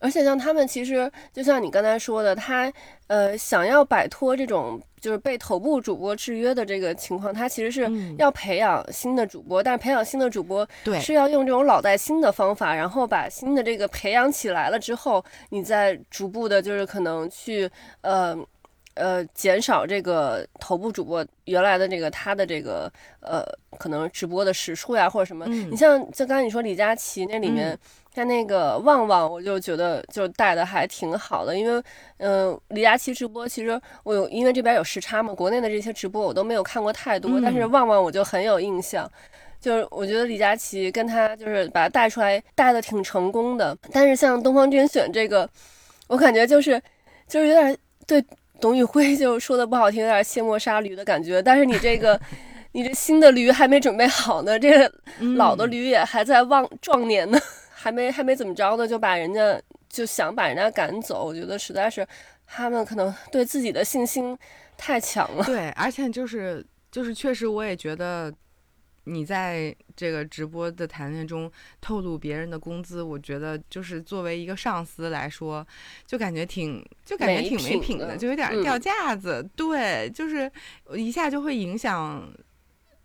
[0.00, 2.72] 而且像他们其实就像你刚才说的，他
[3.06, 18.36] 呃想要摆脱这种就是被头部主播制约的这个情况，他其实是要培养新的主播，但是培养新的主播对是要用这种老带新的方法，然后把新的这个培养起来了之后，你再逐步的就是可能去呃。
[19.00, 23.42] 呃，减少这个头部主播原来的这个他的这个呃，
[23.78, 25.46] 可能直播的时数呀，或者什么。
[25.46, 27.76] 你像就刚才你说李佳琦那里面，
[28.14, 31.82] 他那个旺旺，我就觉得就带的还挺好的，因为
[32.18, 39.10] 嗯，李佳琦直播其实我有，因为这边有时差嘛，国内的这些直播我都没有看过太多，但是旺旺我就很有印象，
[39.58, 45.48] 就是我觉得李佳琦跟他就是把他带出来带的挺成功的，但是像东方甄选这个，
[46.06, 46.78] 我感觉就是
[47.26, 47.74] 就是有点
[48.06, 48.22] 对。
[48.60, 51.42] 董宇辉就说的不好听，有点卸磨杀驴的感觉。
[51.42, 52.20] 但是你这个，
[52.72, 54.92] 你这新的驴还没准备好呢，这个
[55.36, 61.24] 老的驴也还在旺壮年呢， 还没还没怎么着呢，就把人家就想把人家赶走。
[61.24, 62.06] 我觉得实在是
[62.46, 64.36] 他们可能对自己的信心
[64.76, 65.44] 太强了。
[65.44, 68.32] 对，而且就是就是确实，我也觉得。
[69.04, 75.66] 你在这个直播的谈论中透露别人的工资，我觉得就是作为一个上司来说，
[76.06, 79.48] 就感觉挺就感觉挺没品的，就有点掉架子。
[79.56, 80.50] 对，就是
[80.94, 82.30] 一下就会影响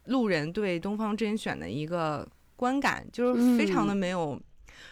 [0.06, 4.40] 路人对东方甄选的一个观感，就是非常的没有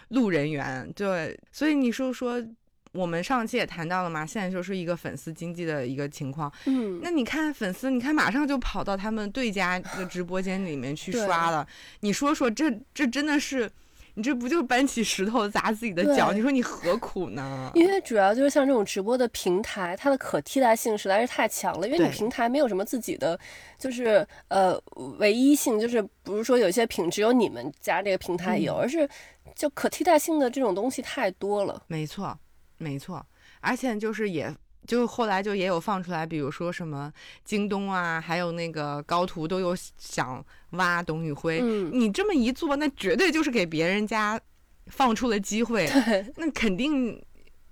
[0.09, 0.91] 路人缘。
[0.93, 2.43] 对，所以你说说。
[2.93, 6.51] 我们上期也谈到了嘛，现在就是一个粉丝经济的一个情况。
[6.65, 11.67] 嗯，那你看粉丝，你看马上就跑到他们对家的直播间里面去刷了。
[12.01, 13.67] 你说说，这这真的是，
[14.13, 16.31] 你这不就搬起石头砸自己的脚？
[16.33, 17.71] 你说你何苦呢？
[17.73, 21.87] 因为主要就是像这种直播的平台，它的可替代性实在是太强了。
[21.87, 23.39] 因为你平台没有什么自己的，
[23.79, 24.79] 就是呃
[25.17, 29.09] 唯一性，就是不是说有些品只有你们家这个平台有，而是
[29.55, 31.81] 就可替代性的这种东西太多了。
[31.87, 32.37] 没错。
[32.77, 33.25] 没错，
[33.61, 34.53] 而且就是也
[34.85, 37.11] 就后来就也有放出来，比如说什么
[37.45, 41.59] 京东啊，还有那个高途都有想挖董宇辉。
[41.61, 44.39] 嗯，你这么一做，那绝对就是给别人家
[44.87, 45.89] 放出了机会。
[46.35, 47.23] 那肯定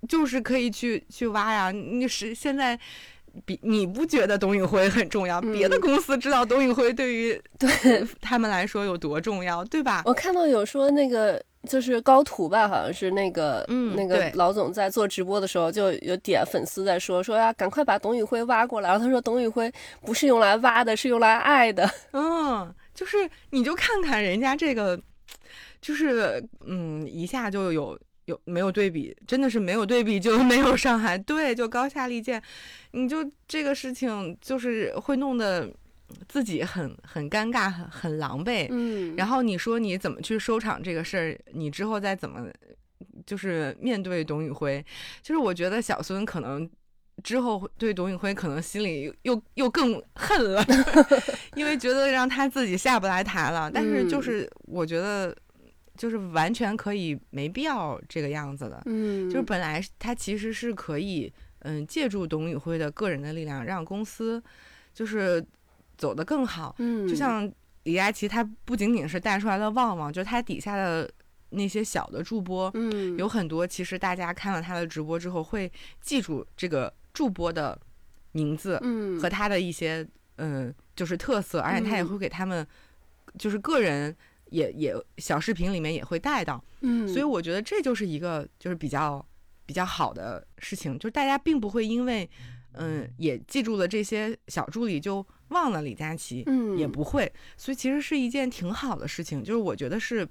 [0.08, 1.70] 就是可以去去挖呀。
[1.70, 2.78] 你是现在
[3.44, 5.38] 比你不觉得董宇辉很重要？
[5.40, 10.02] 别的公司知道董宇辉对于对他们来说有多重要，对吧？
[10.06, 11.44] 我看到有说那个。
[11.68, 18.90] 就是高途吧，好像是那个，嗯，那个老总在做直播的时候，就有点粉丝在说，说呀，赶快把董宇辉挖过来。
[18.90, 21.88] 然后他说，董宇辉不是用来挖的，是用来爱的。
[22.12, 23.16] 嗯， 就是
[23.50, 25.00] 你就看看人家这个，
[25.80, 32.42] 就是嗯，一下就有有没有对比，真的是没有对比就 没有伤害，对，就高下立见。
[32.90, 35.68] 你就这个事情就是会弄得。
[36.28, 38.66] 自己很很尴尬，很很狼狈。
[38.70, 42.46] 嗯，然后你说你怎么去收场这个事儿，你之后再怎么
[43.26, 44.84] 就是面对董宇辉，
[45.22, 46.68] 就是我觉得小孙可能
[47.22, 50.64] 之后对董宇辉可能心里又 又更恨了，
[51.54, 53.70] 因为觉得让他自己下不来台了。
[53.72, 55.36] 但是就是我觉得
[55.96, 58.82] 就是完全可以没必要这个样子的。
[58.86, 64.42] 嗯，就是本来他其实是可以嗯借助董宇辉的个人的力量，让公司
[64.94, 65.44] 就是。
[65.96, 67.50] 走得更好，嗯，就像
[67.84, 71.10] 李佳琦，他不仅仅是带出来的旺旺，就是他底下的
[71.50, 77.78] 那些小的助播，嗯，有很多其实大家看了他的直播之后会记住这个助播的
[78.32, 82.66] 名字，嗯，和他的一些嗯就是特色，而且他也会给他们
[83.38, 84.16] 就是个人
[84.50, 89.24] 也也小视频里面也会带到，嗯，所以我觉得这就是一个就是比较
[89.66, 92.30] 比较好的事情，就是大家并不会因为
[92.74, 95.26] 嗯也记住了这些小助理就。
[95.52, 100.26] 忘了李佳琦，嗯，也不会，所以其实是一件挺好的事情，就是我觉得是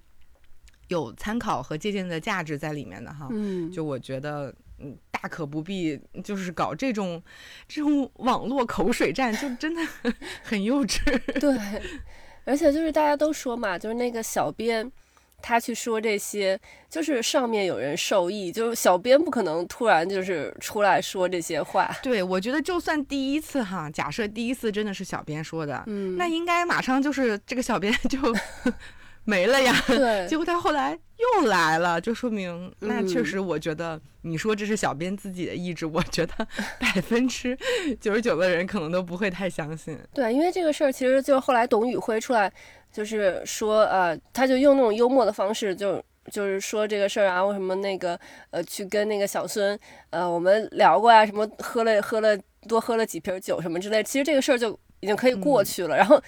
[0.90, 7.22] 有参考和借鉴的价值在里面的哈，嗯，就我觉得，嗯，大可不必，就是搞这种
[7.68, 9.82] 这种网络口水战，就真的
[10.44, 11.00] 很幼稚。
[11.40, 11.58] 对，
[12.44, 14.92] 而且就是大家都说嘛，就是那个小编。
[15.42, 21.90] 他去说这些，就是上面有人受益，就是小编不可能突然就是出来说这些话。
[22.02, 28.18] 对，我觉得就算第一次哈，假设第一次真的是小编说的，嗯，那应该马上就是这个小编就
[29.26, 29.76] 没了呀。
[29.88, 36.34] 对，结果他后来又来了，就说明那确实，我觉得你说这是小编自己的意志，我觉得
[36.80, 37.56] 百分之
[38.00, 39.98] 九十九的人可能都不会太相信。
[40.12, 42.52] 对，因为这个事儿其实就是后来董宇辉出来，
[42.92, 49.78] 就是说呃，他就用那种幽默的方式，就就是说这个事儿啊，为什么那个呃去跟那个小孙
[50.10, 55.96] 呃我们聊过啊，什么喝了喝了多喝了几瓶酒什么之类，其实这个事儿就已经可以过去了。
[55.96, 56.22] 然后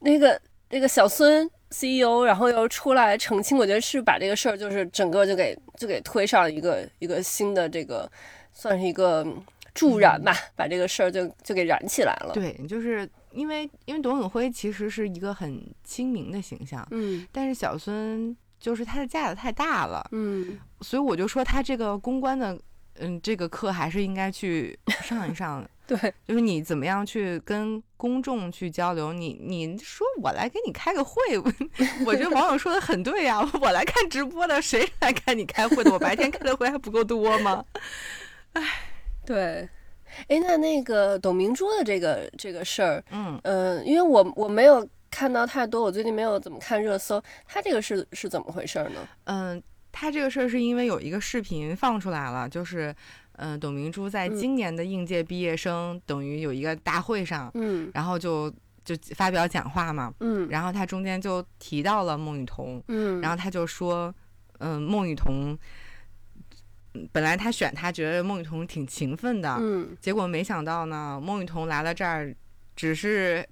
[0.00, 1.50] 那个那个小孙。
[1.74, 8.06] CEO，然后又出来澄清，我觉得是把这个事儿就是整个就给就给推上一个一个新的这个，
[8.52, 9.26] 算是一个
[9.72, 12.32] 助燃吧，把这个事儿就就给燃起来了。
[12.34, 22.58] 对，就是因为因为董永辉其实是一个很亲民的形象，嗯，但是小孙就是他的架子太大了，嗯，所以我就说他这个公关的，
[22.96, 25.66] 嗯，这个课还是应该去上一上。
[25.84, 29.12] 对，就是你怎么样去跟公众去交流？
[29.12, 31.20] 你你说我来给你开个会，
[32.06, 33.40] 我觉得网友说的很对呀。
[33.60, 35.92] 我来看直播的，谁来看你开会的？
[35.92, 37.62] 我白天开的会还不够多吗？
[38.54, 38.62] 哎，
[39.26, 39.68] 对，
[40.28, 43.38] 哎，那那个董明珠的这个这个事儿，嗯。
[43.44, 49.08] 呃，因为我我没有看到太多，我最近没有怎么看热搜，他这个是是怎么回事呢？
[49.24, 52.94] 嗯，他这个事儿是因为有一个视频放出来了，就是。
[53.36, 58.48] 嗯，董明珠在今年的应届毕业生等于有一个大会上，嗯，然后就
[58.84, 64.14] 就发表讲话嘛，嗯，然后他中间就提到了孟雨桐，嗯，然后他就说，
[64.58, 65.58] 嗯，孟雨桐，
[67.12, 72.34] 本来他选他觉得孟雨桐挺勤奋的，嗯，结果没想到呢，孟雨桐来了这儿，
[72.76, 73.46] 只是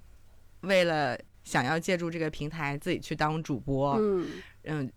[0.60, 4.26] 为了想要借助这个平台自己去当主播，嗯，
[4.64, 4.92] 嗯。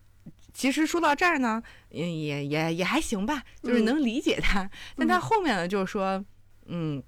[0.54, 4.70] 其实说到这儿呢，也也也也还行吧，就是能理解他。
[4.96, 6.24] 但他后面呢，就是说，
[6.68, 7.02] 嗯，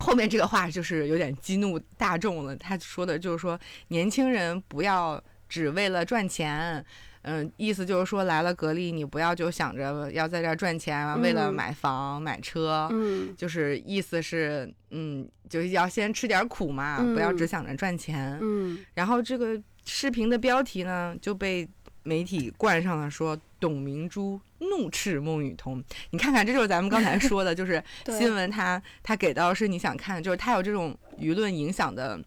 [0.00, 2.56] 后面这个话就是有点激怒大众了。
[2.56, 6.84] 他说的就是说，年轻人不要只为了赚钱，
[7.28, 18.78] 嗯，意思就是说来了格力，你不要就想着要在这儿赚钱，为了买房买车，嗯，就是意思是，嗯，就是要先吃点苦嘛，不要只想着赚钱，嗯。
[18.94, 21.68] 然后这个视频的标题呢就被。
[22.04, 32.18] 媒体冠上了说董明珠怒斥孟雨桐，你看看，这就是咱们刚才说的，就是 新闻，他他给到是你想看，就是他有这种舆论影响的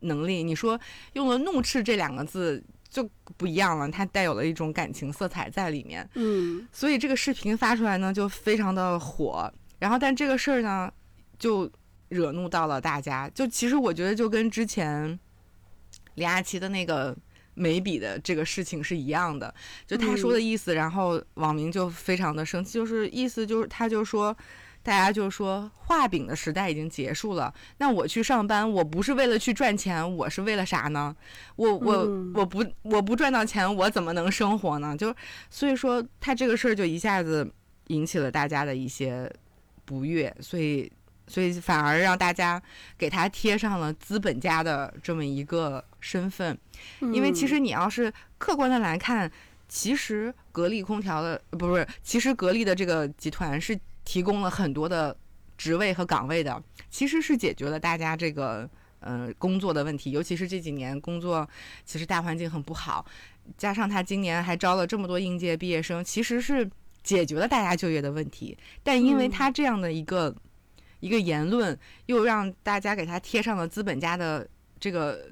[0.00, 0.42] 能力。
[0.42, 0.80] 你说
[1.12, 6.08] 用了怒斥这两个字就不一样了，它带有了一种感情色彩在里面。
[6.14, 9.52] 嗯，所以这个视频发出来呢，就非常的火。
[9.78, 10.92] 然后，但这个事儿呢，
[11.38, 11.70] 就
[12.08, 13.28] 惹怒到了大家。
[13.34, 15.18] 就其实我觉得，就跟之前
[16.14, 17.16] 李佳琦的那个。
[17.60, 19.52] 眉笔的这个事情是一样的，
[19.84, 24.36] 就他说的意思，然后网民就非常的生气，就是意思就是他就说，
[24.88, 31.14] 大家就说画饼的时代已经结束了，那我去上班，我不是为了去赚钱，我是为了啥呢？
[31.56, 34.96] 我我我不我不赚到钱，我怎么能生活呢？
[34.96, 35.14] 就
[35.50, 37.52] 所以说他这个事儿就一下子
[37.88, 39.30] 引起了大家的一些
[39.84, 40.90] 不悦，所以。
[41.30, 42.62] 所以反而让大家
[42.96, 46.56] 给他贴上了资本家的这么一个身份，
[47.12, 49.30] 因为其实你要是客观的来看，
[49.68, 55.14] 其实格力空调的不是，其实格力的这个集团是提供了很多的
[55.58, 58.66] 职位和岗位的，其实是解决了大家这个
[59.00, 61.46] 呃工作的问题，尤其是这几年工作
[61.84, 63.04] 其实大环境很不好，
[63.58, 66.66] 加上他今年还招了这么多应届毕业生，其实是
[67.02, 70.34] 解决了大家就业的问题，但因为他这样的一个。
[71.00, 74.44] 一个言论又让大家给他贴上了资本家的
[74.80, 75.30] 这个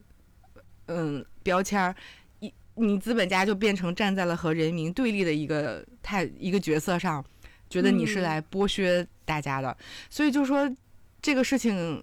[0.86, 1.92] 嗯标签儿，
[2.38, 7.24] 一你资本家就变成站在了和人民对立的一个态一个角色上，
[7.68, 9.76] 觉得你是来剥削大家的，
[10.09, 10.70] 所以就说
[11.20, 12.02] 这个事情，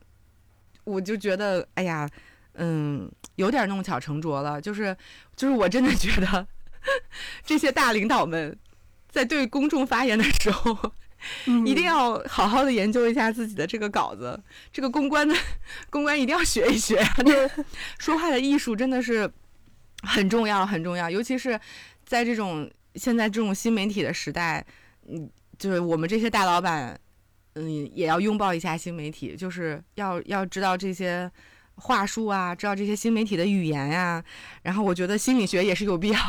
[0.83, 2.09] 我就觉得哎呀，
[2.53, 4.95] 嗯，有点弄巧成拙了，就是
[5.35, 6.47] 就是我真的觉得
[7.45, 8.57] 这些大领导们
[9.09, 10.93] 在对公众发言的时候。
[11.65, 14.37] 一定要好好的研究一下自己的这个稿子，
[14.73, 15.33] 这个公关的
[15.89, 17.49] 公关一定要学一学， 就是
[17.97, 19.31] 说话的艺术真的是
[20.01, 21.57] 很重要很重要，尤其是
[22.05, 24.65] 在这种现在这种新媒体的时代，
[25.07, 25.29] 嗯，
[25.63, 26.99] 就是我们这些大老板，
[27.53, 31.31] 嗯，也要拥抱一下新媒体，就是要要知道这些。
[31.75, 34.23] 话术啊，知道这些新媒体的语言呀，
[34.61, 36.19] 然后我觉得心理学也是有必要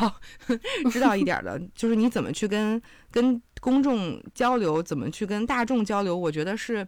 [0.89, 6.85] 知道一点的，就是你怎么去跟跟公众交流，怎么去跟大众交流，我觉得是，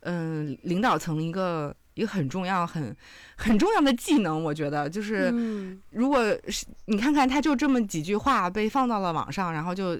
[0.00, 2.94] 嗯，领导层一个一个很重要、很
[3.36, 4.42] 很重要的技能。
[4.42, 5.32] 我觉得就是，
[5.90, 9.96] 如果是你看看，他就这么几句话被放到了网上，然后就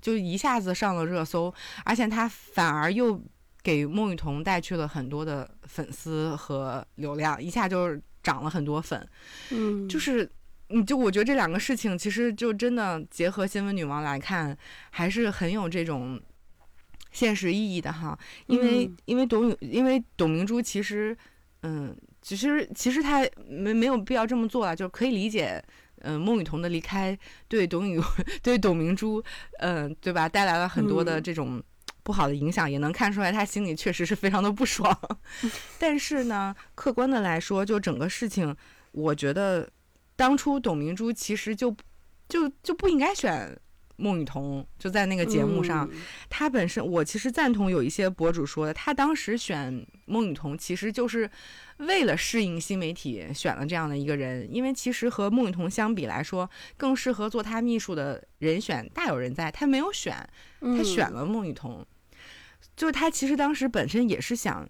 [0.00, 1.52] 就一下子上了热搜，
[1.84, 3.20] 而且他反而又。
[3.60, 9.06] 给孟雨桐带去了很多的粉丝和流量，一下就涨了很多粉。
[9.50, 10.30] 嗯，就是
[10.68, 14.56] 你就我觉得这两个事情其实就真的结合新闻女王来看，
[14.90, 16.18] 还是很有这种
[17.12, 18.18] 现实意义的哈。
[18.46, 21.14] 因为、嗯因为董因为董明珠其实
[21.62, 25.62] 嗯，其实其实她没没有必要这么做啊，就可以理解。
[26.02, 27.18] 嗯，孟雨桐的离开
[27.48, 28.00] 对董宇
[28.42, 29.22] 对董明珠，
[29.58, 31.62] 嗯，对吧，带来了很多的嗯这种
[32.02, 34.98] 不好的影响，也能看出来他心里确实是非常的不爽。
[35.78, 38.54] 但是呢，客观的来说，就整个事情，
[38.92, 39.68] 我觉得
[40.16, 41.74] 当初董明珠其实就
[42.28, 43.58] 就就不应该选
[43.98, 46.00] 孟雨桐，就在那个节目上，嗯。
[46.30, 51.30] 她本身我其实赞同有一些博主说的，他当时选孟雨桐其实就是
[51.78, 60.14] 为了适应新媒体选了这样的一个人，因为其实和孟雨桐相比来说，更适合做他秘书的人选大有人在，他没有选，
[60.60, 61.84] 他选嗯了孟雨桐，
[62.76, 64.68] 就是他其实当时本身也是想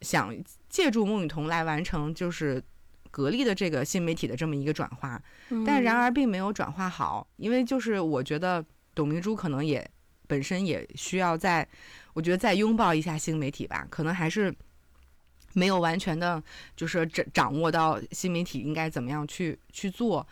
[0.00, 0.34] 想
[0.68, 2.62] 借助孟雨桐来完成就是
[3.10, 5.20] 格力的这个新媒体的这么一个转化，
[5.66, 9.88] 但然嗯而并没有转化好，因为就是我觉得董明珠可能也
[10.26, 11.66] 本身也需要在，
[12.14, 14.54] 我觉得再拥抱一下新媒体吧，可能还是。
[15.54, 16.40] 没有完全的，
[16.76, 20.24] 就是掌掌握到新媒体应该怎么样去去做，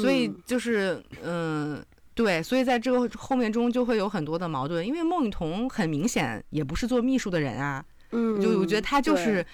[0.00, 1.84] 所以嗯就是嗯。
[2.14, 9.46] 对，所以在这个后面中就会有很多的矛盾，因为孟雨桐很明显也不是做秘书的人啊，嗯，就我觉得他就对是，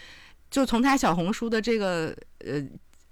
[0.50, 2.62] 就从他小红书的这个呃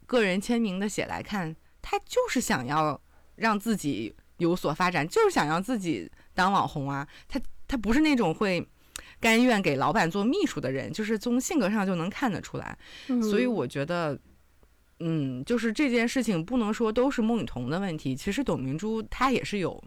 [0.07, 3.01] 个人签名的写来看，他就是想要
[3.37, 8.67] 让自己有所发展，就是想要自己当网红啊，他他不是那种会
[9.21, 12.77] 甘愿给老板做秘书的人，就是从性格上就能看得出来，
[13.23, 14.19] 所以嗯我觉得，
[15.01, 19.83] 嗯，就是这件事情不能说都是孟雨桐的问题，其实董明珠她也是有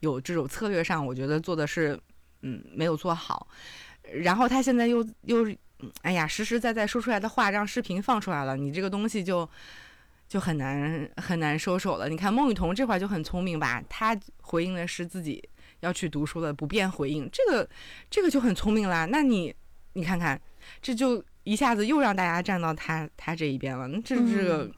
[0.00, 1.98] 有这种策略上，我觉得做的是
[2.42, 3.48] 嗯没有做好，
[4.12, 5.58] 然后她现在又又嗯
[6.02, 9.48] 哎呀实实在在说出来的话让视频放出来了，你这个东西就。
[10.28, 12.06] 就很难很难收手了。
[12.06, 15.42] 你看孟雨桐这块就很聪明吧，他回应的是自己
[15.80, 17.66] 要去读书了，不便回应，这个
[18.10, 19.06] 这个就很聪明啦。
[19.06, 19.54] 那你
[19.94, 20.38] 你看看，
[20.82, 23.88] 这就一下子又让大家站到他他这一边了。
[24.04, 24.70] 这这个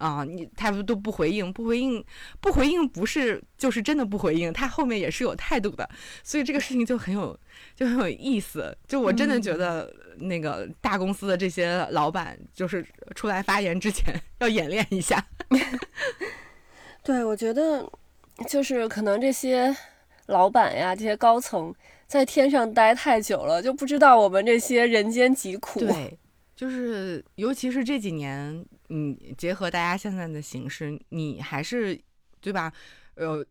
[0.00, 2.02] 啊，你他都不回应，不回应，
[2.40, 5.86] 不回应，不是就是真的不回应，他后面也是有态度的。
[6.24, 7.38] 所以这个事情就很有
[7.76, 8.74] 就很有意思。
[8.88, 12.84] 就我真的觉嗯得那个大公司的这些老板，就是
[13.14, 15.22] 出来发言之前 要演练一下。
[17.04, 17.86] 对，我觉得
[18.48, 19.76] 就是可能这些
[20.26, 21.74] 老板呀，这些高层
[22.06, 25.80] 在天上待太久了，就不知道我们这些人间疾苦。
[25.80, 26.18] 对，
[26.56, 31.98] 就是尤其是这几年，嗯，结合大家现在的形势，你还是
[32.40, 32.72] 对吧？
[33.14, 33.44] 呃，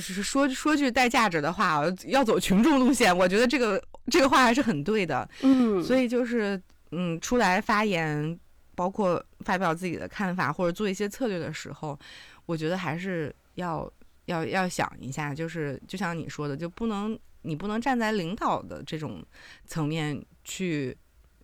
[0.00, 5.28] 说说句带价值的话啊，要走群众路线，我觉得这个这个话还是很对的。
[5.42, 6.60] 嗯，所以就是
[6.92, 8.38] 嗯，出来发言，
[8.74, 11.98] 包括发表自己的看法或者做一些策略的时候，
[12.46, 13.90] 我觉得还是要
[14.26, 19.24] 要要想一下，就是就像你说的，就不能你不能站在领导的这种
[19.64, 20.96] 层面去，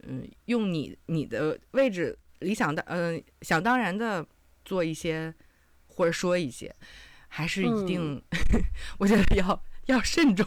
[0.03, 4.25] 嗯，用你你的位置理想的嗯、想当然的
[4.65, 5.35] 做一些
[5.87, 6.75] 或者说一些，
[7.29, 8.23] 还是一定，
[8.99, 10.47] 我觉得要要慎重。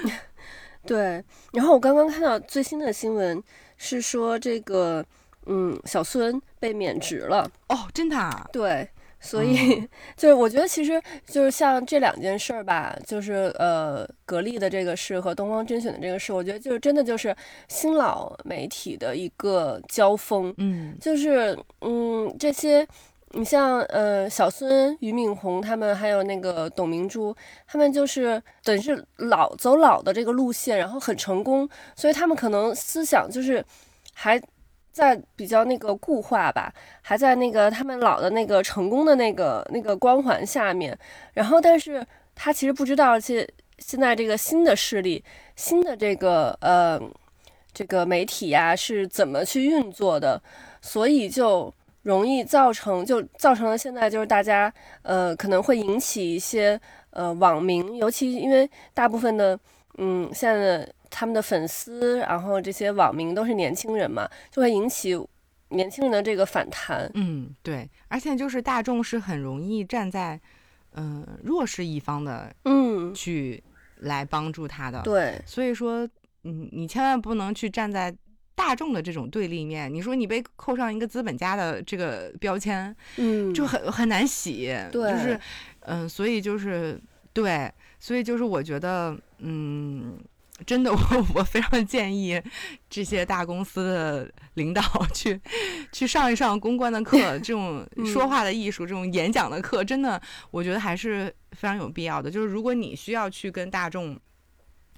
[0.86, 1.22] 对。
[1.52, 3.42] 然后我刚刚看到最新的新闻
[3.76, 5.04] 是说这个，
[5.46, 7.50] 嗯，小孙被免职了。
[7.68, 8.88] 哦，真的、啊，对，
[9.22, 9.80] 所以、
[10.16, 17.34] 就是我觉得其实就是像这两件事儿吧，就是呃格力的这个事和东方甄选的这个事，我觉得就是真的就是
[17.68, 22.86] 新老媒体的一个交锋，嗯就是嗯这些。
[23.34, 27.34] 你像呃小孙、俞敏洪他们，还有那个董明珠，
[27.66, 31.66] 他们就是等于是老走老的这个路线，然后很成功，
[31.96, 33.64] 所以他们可能思想就是
[34.12, 34.38] 还
[34.92, 40.96] 在比较那个固化吧，还在那个他们老的那个成功的那个那个光环下面，
[41.32, 45.24] 然后但是他其实不知道，现现在这个新的势力、
[45.56, 47.00] 新的这个呃
[47.72, 50.40] 这个媒体呀、是怎么去运作的，
[50.82, 51.72] 所以就
[52.02, 54.72] 容易造成就造成了现在就是大家
[55.02, 56.78] 呃可能会引起一些
[57.10, 59.58] 呃网民，尤其因为大部分的
[59.98, 65.14] 嗯现在他们的粉丝，然后这些网民都是年轻人嘛，就会引起
[65.68, 67.10] 年轻人的这个反弹。
[67.14, 70.40] 嗯，对，而且就是大众是很容易站在
[70.94, 73.62] 嗯、呃弱势一方的嗯，去
[74.00, 76.08] 来帮助他的，对，所以说
[76.44, 78.14] 嗯，你千万不能去站在
[78.54, 79.92] 大众的这种对立面。
[79.92, 85.40] 你说你被扣上一个资本家的这个标签，嗯，就很很难洗，对就是
[85.80, 87.00] 嗯、所以就是
[87.32, 87.72] 对，
[88.02, 90.18] 所以就是我觉得嗯。
[90.64, 90.98] 真的，我
[91.34, 92.40] 我非常建议
[92.88, 94.80] 这些大公司的领导
[95.12, 95.40] 去
[95.90, 100.20] 去上一上公关的课，这种说话的艺术，这种演讲的课，真的，
[100.52, 102.30] 我觉得还是非常有必要的。
[102.30, 104.16] 就是如果你需要去跟大众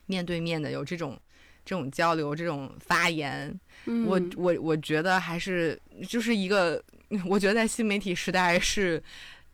[0.04, 1.18] 面对面的有这种
[1.64, 6.82] 这种交流、这种发言，我我我觉得还是就是一个，
[7.24, 9.02] 我觉得在新媒体时代是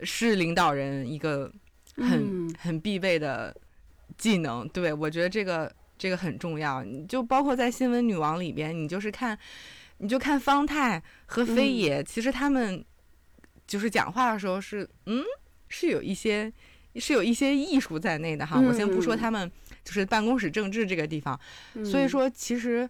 [0.01, 1.53] 是领导人一个
[2.01, 3.57] 很很必备的
[4.17, 4.69] 技能。
[4.69, 5.73] 对我觉得这个。
[6.01, 9.39] 这个很重要，你就包括在新闻女王里边，你就是看，
[9.99, 12.83] 你就看方太和飞爷，其实他们
[13.67, 15.23] 就是讲话的时候是，嗯，
[15.69, 16.51] 是有一些
[16.97, 18.59] 是有一些艺术在内的哈。
[18.59, 19.53] 我先不说他们
[19.85, 21.39] 就是办公室政治这个地方，
[21.85, 22.89] 所以说其实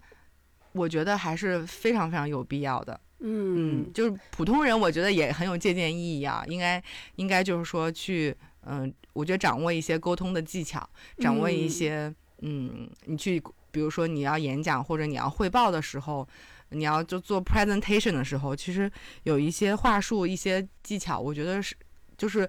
[0.71, 3.01] 我觉得还是非常非常有必要的。
[3.19, 6.45] 嗯，就是普通人，我觉得也很有借鉴意义啊。
[6.47, 6.81] 应该
[7.17, 8.33] 应该就是说去，
[8.65, 10.89] 嗯，我觉得掌握一些沟通的技巧，
[11.19, 12.15] 掌握一些。
[12.43, 13.39] 嗯，你去，
[13.71, 16.27] 比如说你要演讲或者你要汇报的时候，
[16.71, 18.91] 你要就做 presentation 的时候，其实
[19.25, 21.77] 有一些话术、一些技巧，我觉得是，
[22.17, 22.49] 就是，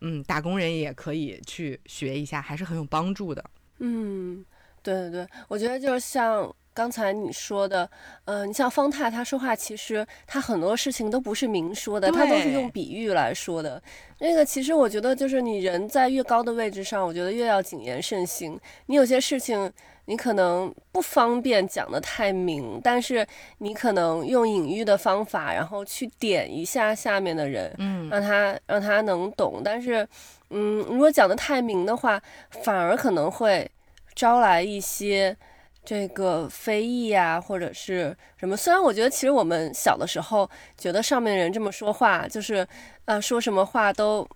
[0.00, 3.44] 嗯，打工人也可以去学一下，还是很有帮助的。
[3.78, 4.44] 嗯，
[4.82, 6.52] 对对对，我觉得就是像。
[6.72, 7.88] 刚才你说的，
[8.24, 13.82] 呃，你像方太，他说话其实他很多事情都不是明说的，他都是用比喻来说的。
[14.20, 18.58] 那个其实我觉得，就是你人在越高的位置上，我觉得越要谨言慎行。
[18.86, 19.70] 你有些事情
[20.04, 23.26] 你可能不方便讲的太明，但是
[23.58, 29.60] 你可能用隐喻的方法，然后去点一下下面的人，嗯，让他让他能懂。
[29.64, 30.06] 但是，
[30.50, 32.22] 嗯，如果讲的太明的话，
[32.62, 33.68] 反而可能会
[34.14, 35.36] 招来一些。
[35.84, 38.56] 这个非议呀，或者是什么？
[38.56, 42.66] 虽然我觉得，其实我们小的时候觉得上面人这么说话，就是
[43.06, 44.28] 呃，说什么话都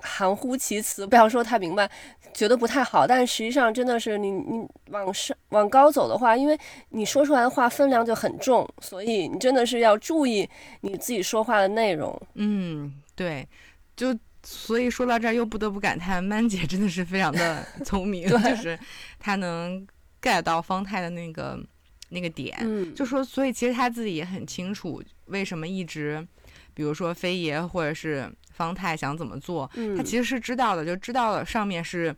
[0.00, 1.90] 含糊其辞，不要说太明白，
[2.34, 3.06] 觉得不太好。
[3.06, 6.56] 但实际上，真的是你你往上往高走的话，因为
[6.90, 10.48] 你说出来的话分量就很重，所以你真的是要注意
[10.82, 12.20] 你自己说话的内容。
[12.34, 13.48] 嗯，对，
[13.96, 18.78] 就所以说到这儿，又不得不感叹，曼姐真的是非常的 聪明，就是
[19.18, 19.86] 她能。
[20.20, 21.58] Get 到方太的那个
[22.10, 22.58] 那个点，
[22.94, 26.26] 就说，所以其实他自己也很清楚为什么一直，
[26.74, 32.14] 比如说飞爷或者是方太想怎么做，他其实是知道的，就知道了上面是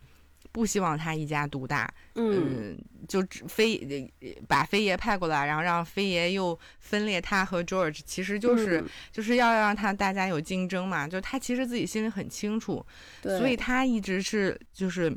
[0.50, 2.76] 不希望他一家独大，嗯，
[3.06, 4.10] 就飞
[4.48, 8.82] 把飞爷派过来，然后让飞爷又分裂他和 George，其实就是
[9.12, 12.84] 就是要让他大家有竞争嘛，就他其实自己心里很清楚，
[13.22, 15.14] 所以他一直是就是。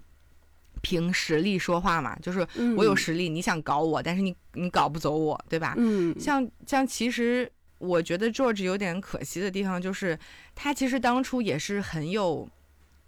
[0.86, 5.74] 凭实力说话嘛，就是我有实力，你想搞我，但是你你搞不走我，对吧？
[5.80, 10.16] 嗯，像像其实我觉得 George 有点可惜的地方，就是
[10.54, 12.48] 他其实当初也是很有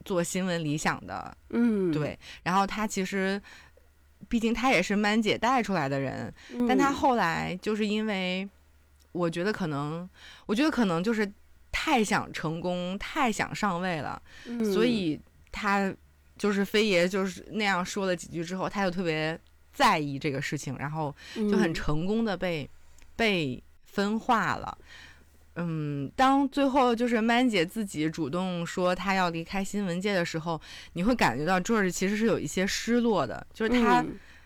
[0.03, 2.17] 做新闻理想的，嗯，对。
[2.41, 3.39] 然后他其实，
[4.27, 6.33] 毕竟他也是曼姐带出来的人，
[6.67, 8.49] 但他后来就是因为，
[9.11, 10.09] 我觉得可能，
[10.47, 11.31] 我觉得可能就是
[11.71, 14.19] 太想成功，太想上位了，
[14.73, 15.19] 所以
[15.51, 15.93] 他。
[16.37, 19.39] 就是飞爷就是那样说了几句之后，他就特别
[19.73, 22.69] 在意这个事情，然后就很成功的被
[23.15, 24.77] 被分化了。
[25.55, 30.61] 嗯，当最后就是曼姐自己主动说她要离开新闻界的时候，
[30.93, 34.05] 你会感觉到 George 其实是有一些失落的，就是他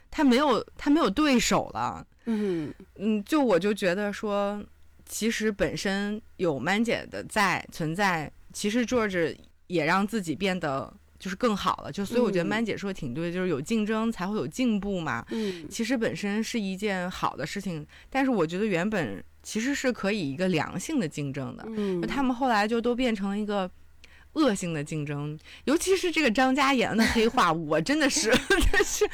[0.09, 2.05] 他没有他没有对手了。
[2.25, 4.63] 嗯嗯，就我就觉得说，
[5.05, 9.35] 其实本身有曼姐的在存在，其实 George
[9.67, 10.93] 也让自己变得。
[11.21, 15.23] 就是更好了，就所以我觉得曼姐说的挺对，就是有竞争才会有进步嘛。
[15.29, 21.63] 嗯，其实本身是一件好的事情，但是我觉得原本其实是可以一个良性的竞争的。
[21.67, 23.69] 嗯，他们后来就都变成了一个
[24.33, 28.31] 恶性的竞争，尤其是这个张嘉妍的黑化，我真的是
[28.71, 29.07] 真是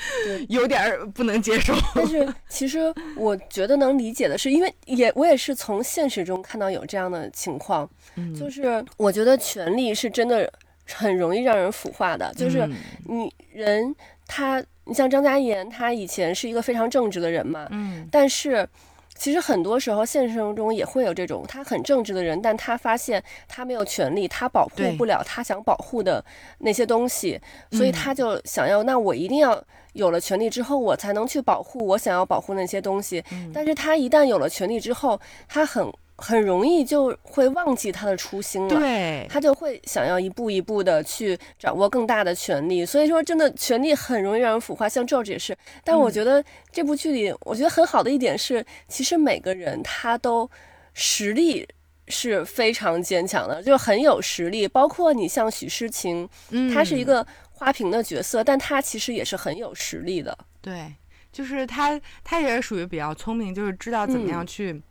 [0.47, 1.73] 有点不能接受。
[1.93, 2.79] 但是其实
[3.17, 7.89] 我觉得能理解的是，因为也我也是从现实中看到有这样的情况，
[8.33, 10.49] 就是我觉得权力是真的。
[10.93, 12.67] 很容易让人腐化的，就是
[13.05, 18.67] 你人他，你像张嘉妍，他以前是一个非常正直的人嘛，嗯，但是
[19.15, 26.23] 其实很多时候现实生活中也会有这种他很正直的人，但他发现他没有权利，他保护不了他想保护的
[26.59, 27.39] 那些东西，
[27.71, 29.63] 所以他就想要，那我一定要
[29.93, 33.23] 有了权利之后，我才能去保护我想要保护那些东西，
[33.53, 35.91] 但是他一旦有了权利之后，他很。
[36.17, 45.55] 很容易就会忘记他的初心了，对，他就会想要一步一步的去掌握更大的权力，所以说真的权力很容易让人腐化，像 George 也是。
[45.83, 50.49] 但我觉得这部剧里，我觉得很好的一点是，其实每个人他都
[50.93, 51.67] 实力
[52.07, 54.67] 是非常坚强的，就很有实力。
[54.67, 56.27] 包括你像许诗晴，
[56.73, 60.35] 他是一个花瓶的角色，但他其实也是很有实力的。
[60.61, 60.95] 对，
[61.31, 64.81] 就是他，他也是属于比较聪明，就是知道怎么样去。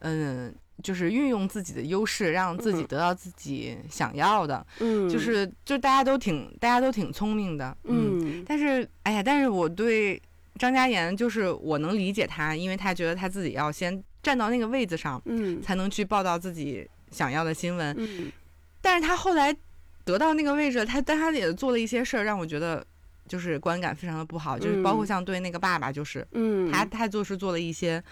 [0.00, 0.52] 嗯，
[0.82, 2.86] 就是运用自己的优势，让自己嗯。
[2.86, 8.44] 得到自己想要的，嗯，就是就大家都挺大家都挺聪明的，嗯，嗯。
[8.46, 10.20] 但是哎呀，但是我对
[10.58, 15.62] 张嘉妍就是我能理解她，因为她觉得她自己要先站到那个位子上，嗯。
[15.62, 18.30] 才能去报道自己想要的新闻，嗯。
[18.80, 19.56] 但是她后来
[20.04, 22.84] 得到那个位置，她但他也做了一些事儿，让我觉得
[23.28, 25.06] 就是观感非常的不好，就是包括嗯。
[25.06, 28.02] 像对那个爸爸，就是嗯，他他做是做了一些，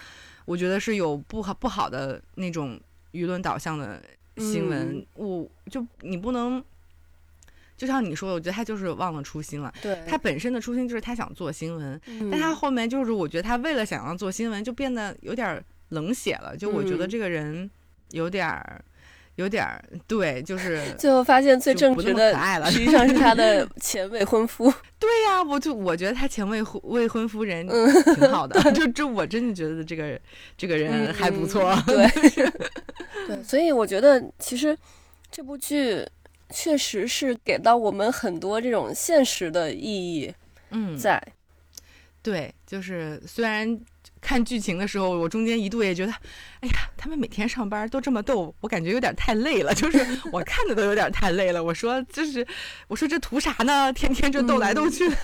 [0.44, 2.80] 我觉得是有不好不好的那种
[3.12, 4.02] 舆论导向的
[4.38, 6.62] 新闻，嗯我就你不能。
[7.76, 9.72] 就像你说的，我觉得他就是忘了初心了。
[9.80, 16.54] 对他本身的初心就是他想做新闻，嗯但他后面就是我觉得他为了想要做新闻，就变得有点儿冷血了。
[16.54, 17.70] 就我觉得嗯这个人
[18.10, 18.84] 有点儿，
[19.40, 24.70] 有点儿对，就是最后发现最正直的可爱了实际 上是他的前未婚夫。
[25.00, 30.20] 对呀、我就我觉得他前未婚未婚夫人嗯挺好的，就这我真的觉得这个
[30.58, 31.70] 这个人还不错。
[31.70, 32.50] 嗯 对
[33.26, 34.76] 对，所以我觉得其实
[35.30, 36.06] 这部剧
[36.50, 40.32] 确实是给到我们很多这种现实的意义
[40.70, 41.20] 嗯，在。
[42.22, 43.80] 对，就是虽然
[44.20, 46.12] 看剧情的时候，我中间一度也觉得，
[46.60, 49.98] 哎呀，他们每天上班都这么逗，我感觉有点太累了，就是
[50.32, 51.62] 我看的都有点太累了。
[51.62, 52.46] 我说，就是
[52.86, 53.92] 我说这图啥呢？
[53.92, 55.16] 天天就斗来斗去的。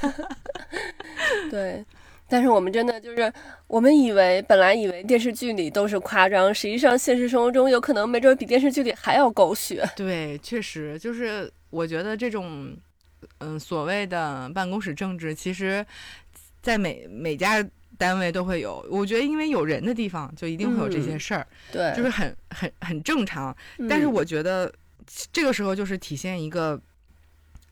[1.51, 1.85] 对，
[2.29, 3.33] 但是我们真的就是，
[3.67, 9.89] 我们以为本来以为电视剧里都是夸张，实际上现实生活中有可能没准比电视剧里还要狗血。
[9.95, 12.75] 对，确实就是我觉得这种，
[13.39, 15.85] 嗯，所谓的办公室政治，其实，
[16.63, 17.65] 在每每家
[17.99, 18.85] 单位都会有。
[18.91, 23.57] 我觉得，因为有人的地方，就一定会有这些嗯事儿，对，就是很很很正常。
[23.89, 24.73] 但是嗯我觉得
[25.33, 26.81] 这个时候就是体现一个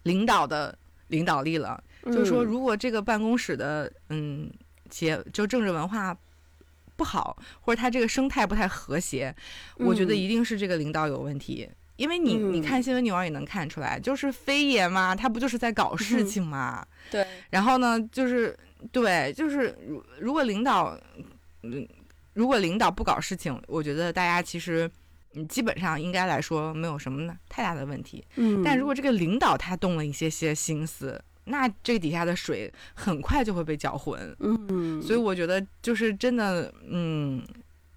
[0.04, 0.76] 领导的
[1.08, 1.82] 领导力了。
[2.06, 4.50] 就是说，嗯如果这个办公室的嗯
[4.90, 6.14] 企业就政治文化
[6.96, 9.34] 不好，或者他这个生态不太和谐，
[9.76, 11.68] 我觉得嗯一定是这个领导有问题。
[11.96, 16.84] 因为你你嗯看新闻女王也能看出来，就是非爷嘛，他不就是在搞事嗯情嘛？
[17.10, 18.54] 对，然后呢，就是
[18.92, 20.98] 对，就是如如果领导，
[21.62, 21.86] 嗯，
[22.32, 24.90] 如果领导不搞事情，我觉得大家其实。
[25.36, 28.24] 嗯，基本上应该来说没有什么呢太大的问题。
[28.36, 34.32] 嗯，但如果这个领导他动了一些些心思，那这底下的水很快就会被搅浑。
[34.38, 37.44] 嗯，所以我觉得就是真的，嗯，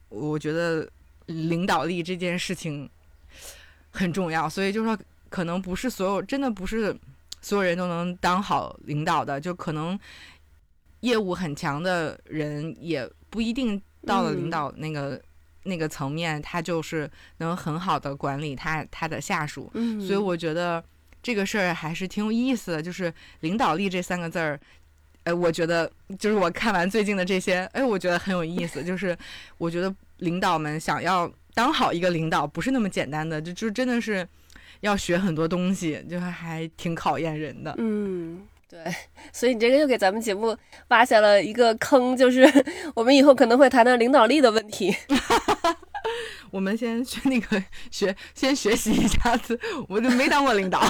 [0.10, 0.90] 我觉得
[1.28, 2.90] 领导力这件事情
[3.92, 4.50] 很重要。
[4.50, 4.98] 所以就说，
[5.30, 6.98] 可能不是所有，真的不是
[7.40, 10.00] 所有人都能当好领导的，就可能
[11.02, 15.22] 业务很强的人也不一定到了领嗯导那个。
[15.64, 20.82] 那个层面，他就是能很好的管理他他的下属，嗯，所以我觉得
[21.22, 24.58] 这个事儿还是挺有意思的，就是领导力这三个字儿，
[25.24, 29.18] 呃，我觉得就是我看完最近的这些，哎，我觉得很有意思， 就是
[29.58, 34.26] 我觉得领导们想要当好一个领导，不是那么简单的，就就真的是
[34.80, 37.76] 要学很多东西，就是还挺考验人的。
[37.78, 38.80] 嗯，对，
[39.32, 40.56] 所以你这个又给咱们节目
[40.90, 42.46] 挖下了一个坑，就是
[42.94, 44.96] 我们以后可能会谈谈领导力的问题。
[46.52, 47.62] 我们先学那个
[47.92, 49.60] 学，先学习一下子，
[49.90, 50.82] 我就没当过领导，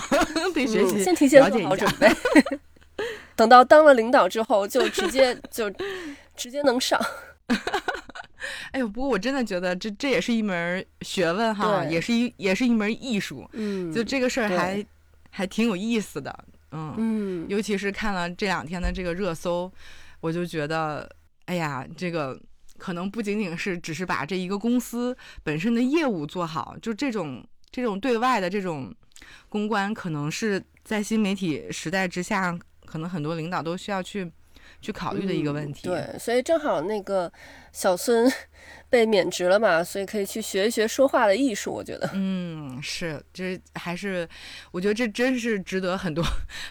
[0.54, 1.92] 得学习、嗯先提前做好准。
[2.00, 2.08] 备，
[3.36, 5.72] 等到当了领导之后，就直接就
[6.36, 7.00] 直接能上。
[8.72, 13.48] 哎呦，不过我真的觉得这这也是一门学问哈，也是一也是一门艺术。
[13.54, 14.86] 嗯，就这个事儿还
[15.32, 16.38] 还挺有意思的，
[16.72, 19.72] 嗯，嗯，尤其是看了这两天的这个热搜，
[20.20, 21.10] 我就觉得，
[21.46, 22.40] 哎呀，这个
[22.78, 28.94] 可能不仅仅是只是把这一个公司本身的业务做好，就这种这种对外的这种
[29.50, 34.32] 公关，可能是在新媒体时代之下，可能很多领导都需要去
[34.88, 35.82] 去考虑的一个问题。
[35.86, 37.30] 嗯对，所以正好那个
[37.74, 38.32] 小孙
[38.90, 41.74] 被免职了嘛，所以可以去学一学说话的艺术。
[41.74, 44.26] 我觉得，嗯，是，这还是
[44.72, 46.24] 我觉得这真是值得很多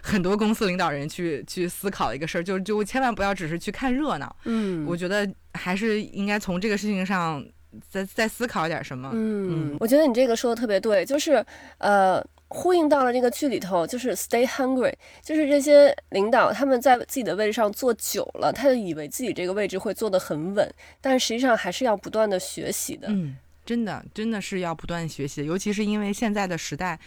[0.03, 7.45] 很多公司领导人去去思考的一个事儿，就就千万不要只是去看热闹，嗯我觉得还是应该从这个事情上
[7.91, 9.11] 再再思考点什么。
[9.13, 11.45] 嗯，我觉得你这个说的特别对，就是
[11.77, 23.09] 呃，呼应到了这个剧里头，就是 stay hungry，就是这些领导他们在自己的位置上坐久了，他就以为自己这个位置会坐得很稳，但实际上还是要不断的学习的。
[23.11, 26.99] 嗯，真的真的是要不断学习的，尤其是因为现在的时代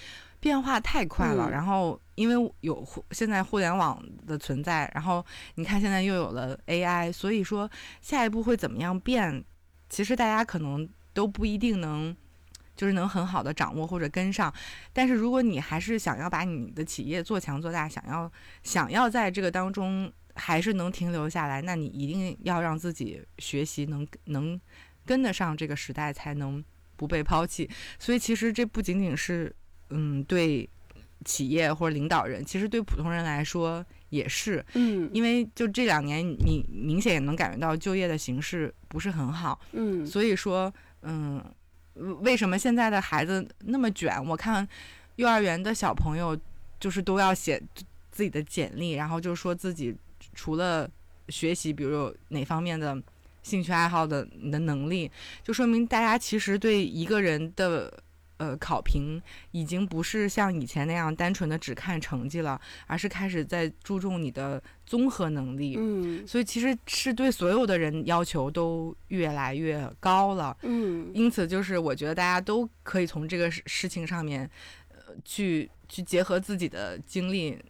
[0.42, 5.26] 变化太快了，嗯然后因为有互现在互联网的存在，然后
[5.56, 7.70] 你看现在又有了 AI，所以说
[8.02, 9.42] 下一步会怎么样变，
[9.90, 12.14] 其实大家可能都不一定能。
[12.80, 14.54] 就是能很好的掌握或者跟上，
[14.94, 18.32] 但是如果你还是想要把你的企业做强做大，想要
[18.64, 24.58] 想要在这个当中还是能停留下来，那你一定要让自己学习能能
[25.06, 26.64] 跟得上这个时代，才能
[26.96, 27.70] 不被抛弃。
[28.00, 29.54] 所以其实这不仅仅是
[29.90, 30.70] 嗯对
[31.26, 34.66] 企业或者领导人，其实对普通人来说也是。
[34.76, 41.44] 嗯因为就这两年，你明显也能感觉到就业的形势不是很好，嗯所以说，嗯，
[41.96, 44.24] 为什么现在的孩子那么卷？
[44.26, 44.68] 我看
[45.18, 46.38] 幼儿园的小朋友
[46.80, 47.62] 就是都要写
[48.12, 49.96] 自己的简历，然后就说自己
[50.34, 50.90] 除了
[51.30, 53.02] 学习，比如哪方面的
[53.44, 55.10] 兴趣爱好的你的能力，
[55.44, 58.04] 就说明大家其实对一个人的。
[58.40, 59.22] 呃，考评
[59.52, 65.76] 已经不是像以前那样单纯的只看成绩了，而是开始在注重你的综合能力。
[65.78, 70.56] 嗯所以其实是对所有的人要求都越来越高了。
[70.62, 74.50] 嗯因此，就是我觉得大家都可以从这个事事情上面，
[74.88, 77.62] 呃，去去结合自己的经历，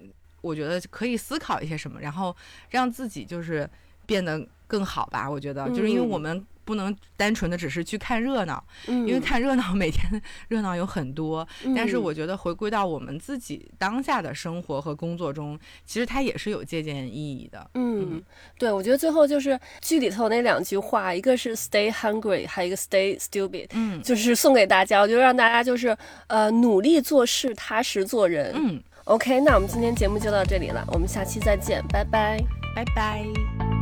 [0.41, 2.35] 我觉得可以思考一些什么，然后
[2.69, 3.67] 让自己就是
[4.05, 5.27] 变得更好吧。
[5.27, 17.71] 我觉得，就是因为嗯我们不能单纯的只是去看热闹，嗯，因为看热闹 每天热闹有很多，但是嗯我觉得回归到我们自己当下的生活和工作中，其实它也是有借鉴意义的。
[17.73, 18.21] 嗯，
[18.59, 25.97] 对，我觉得最后就是剧里头那两句话，一个是 stay hungry，还有一个 stay stupid，嗯就是送给大家，我就让大家就是
[26.27, 28.53] 呃努力做事，踏实做人。
[28.55, 32.39] 嗯，OK，那我们今天节目就到这里了，我们下期再见，拜拜。
[32.75, 33.78] 拜拜。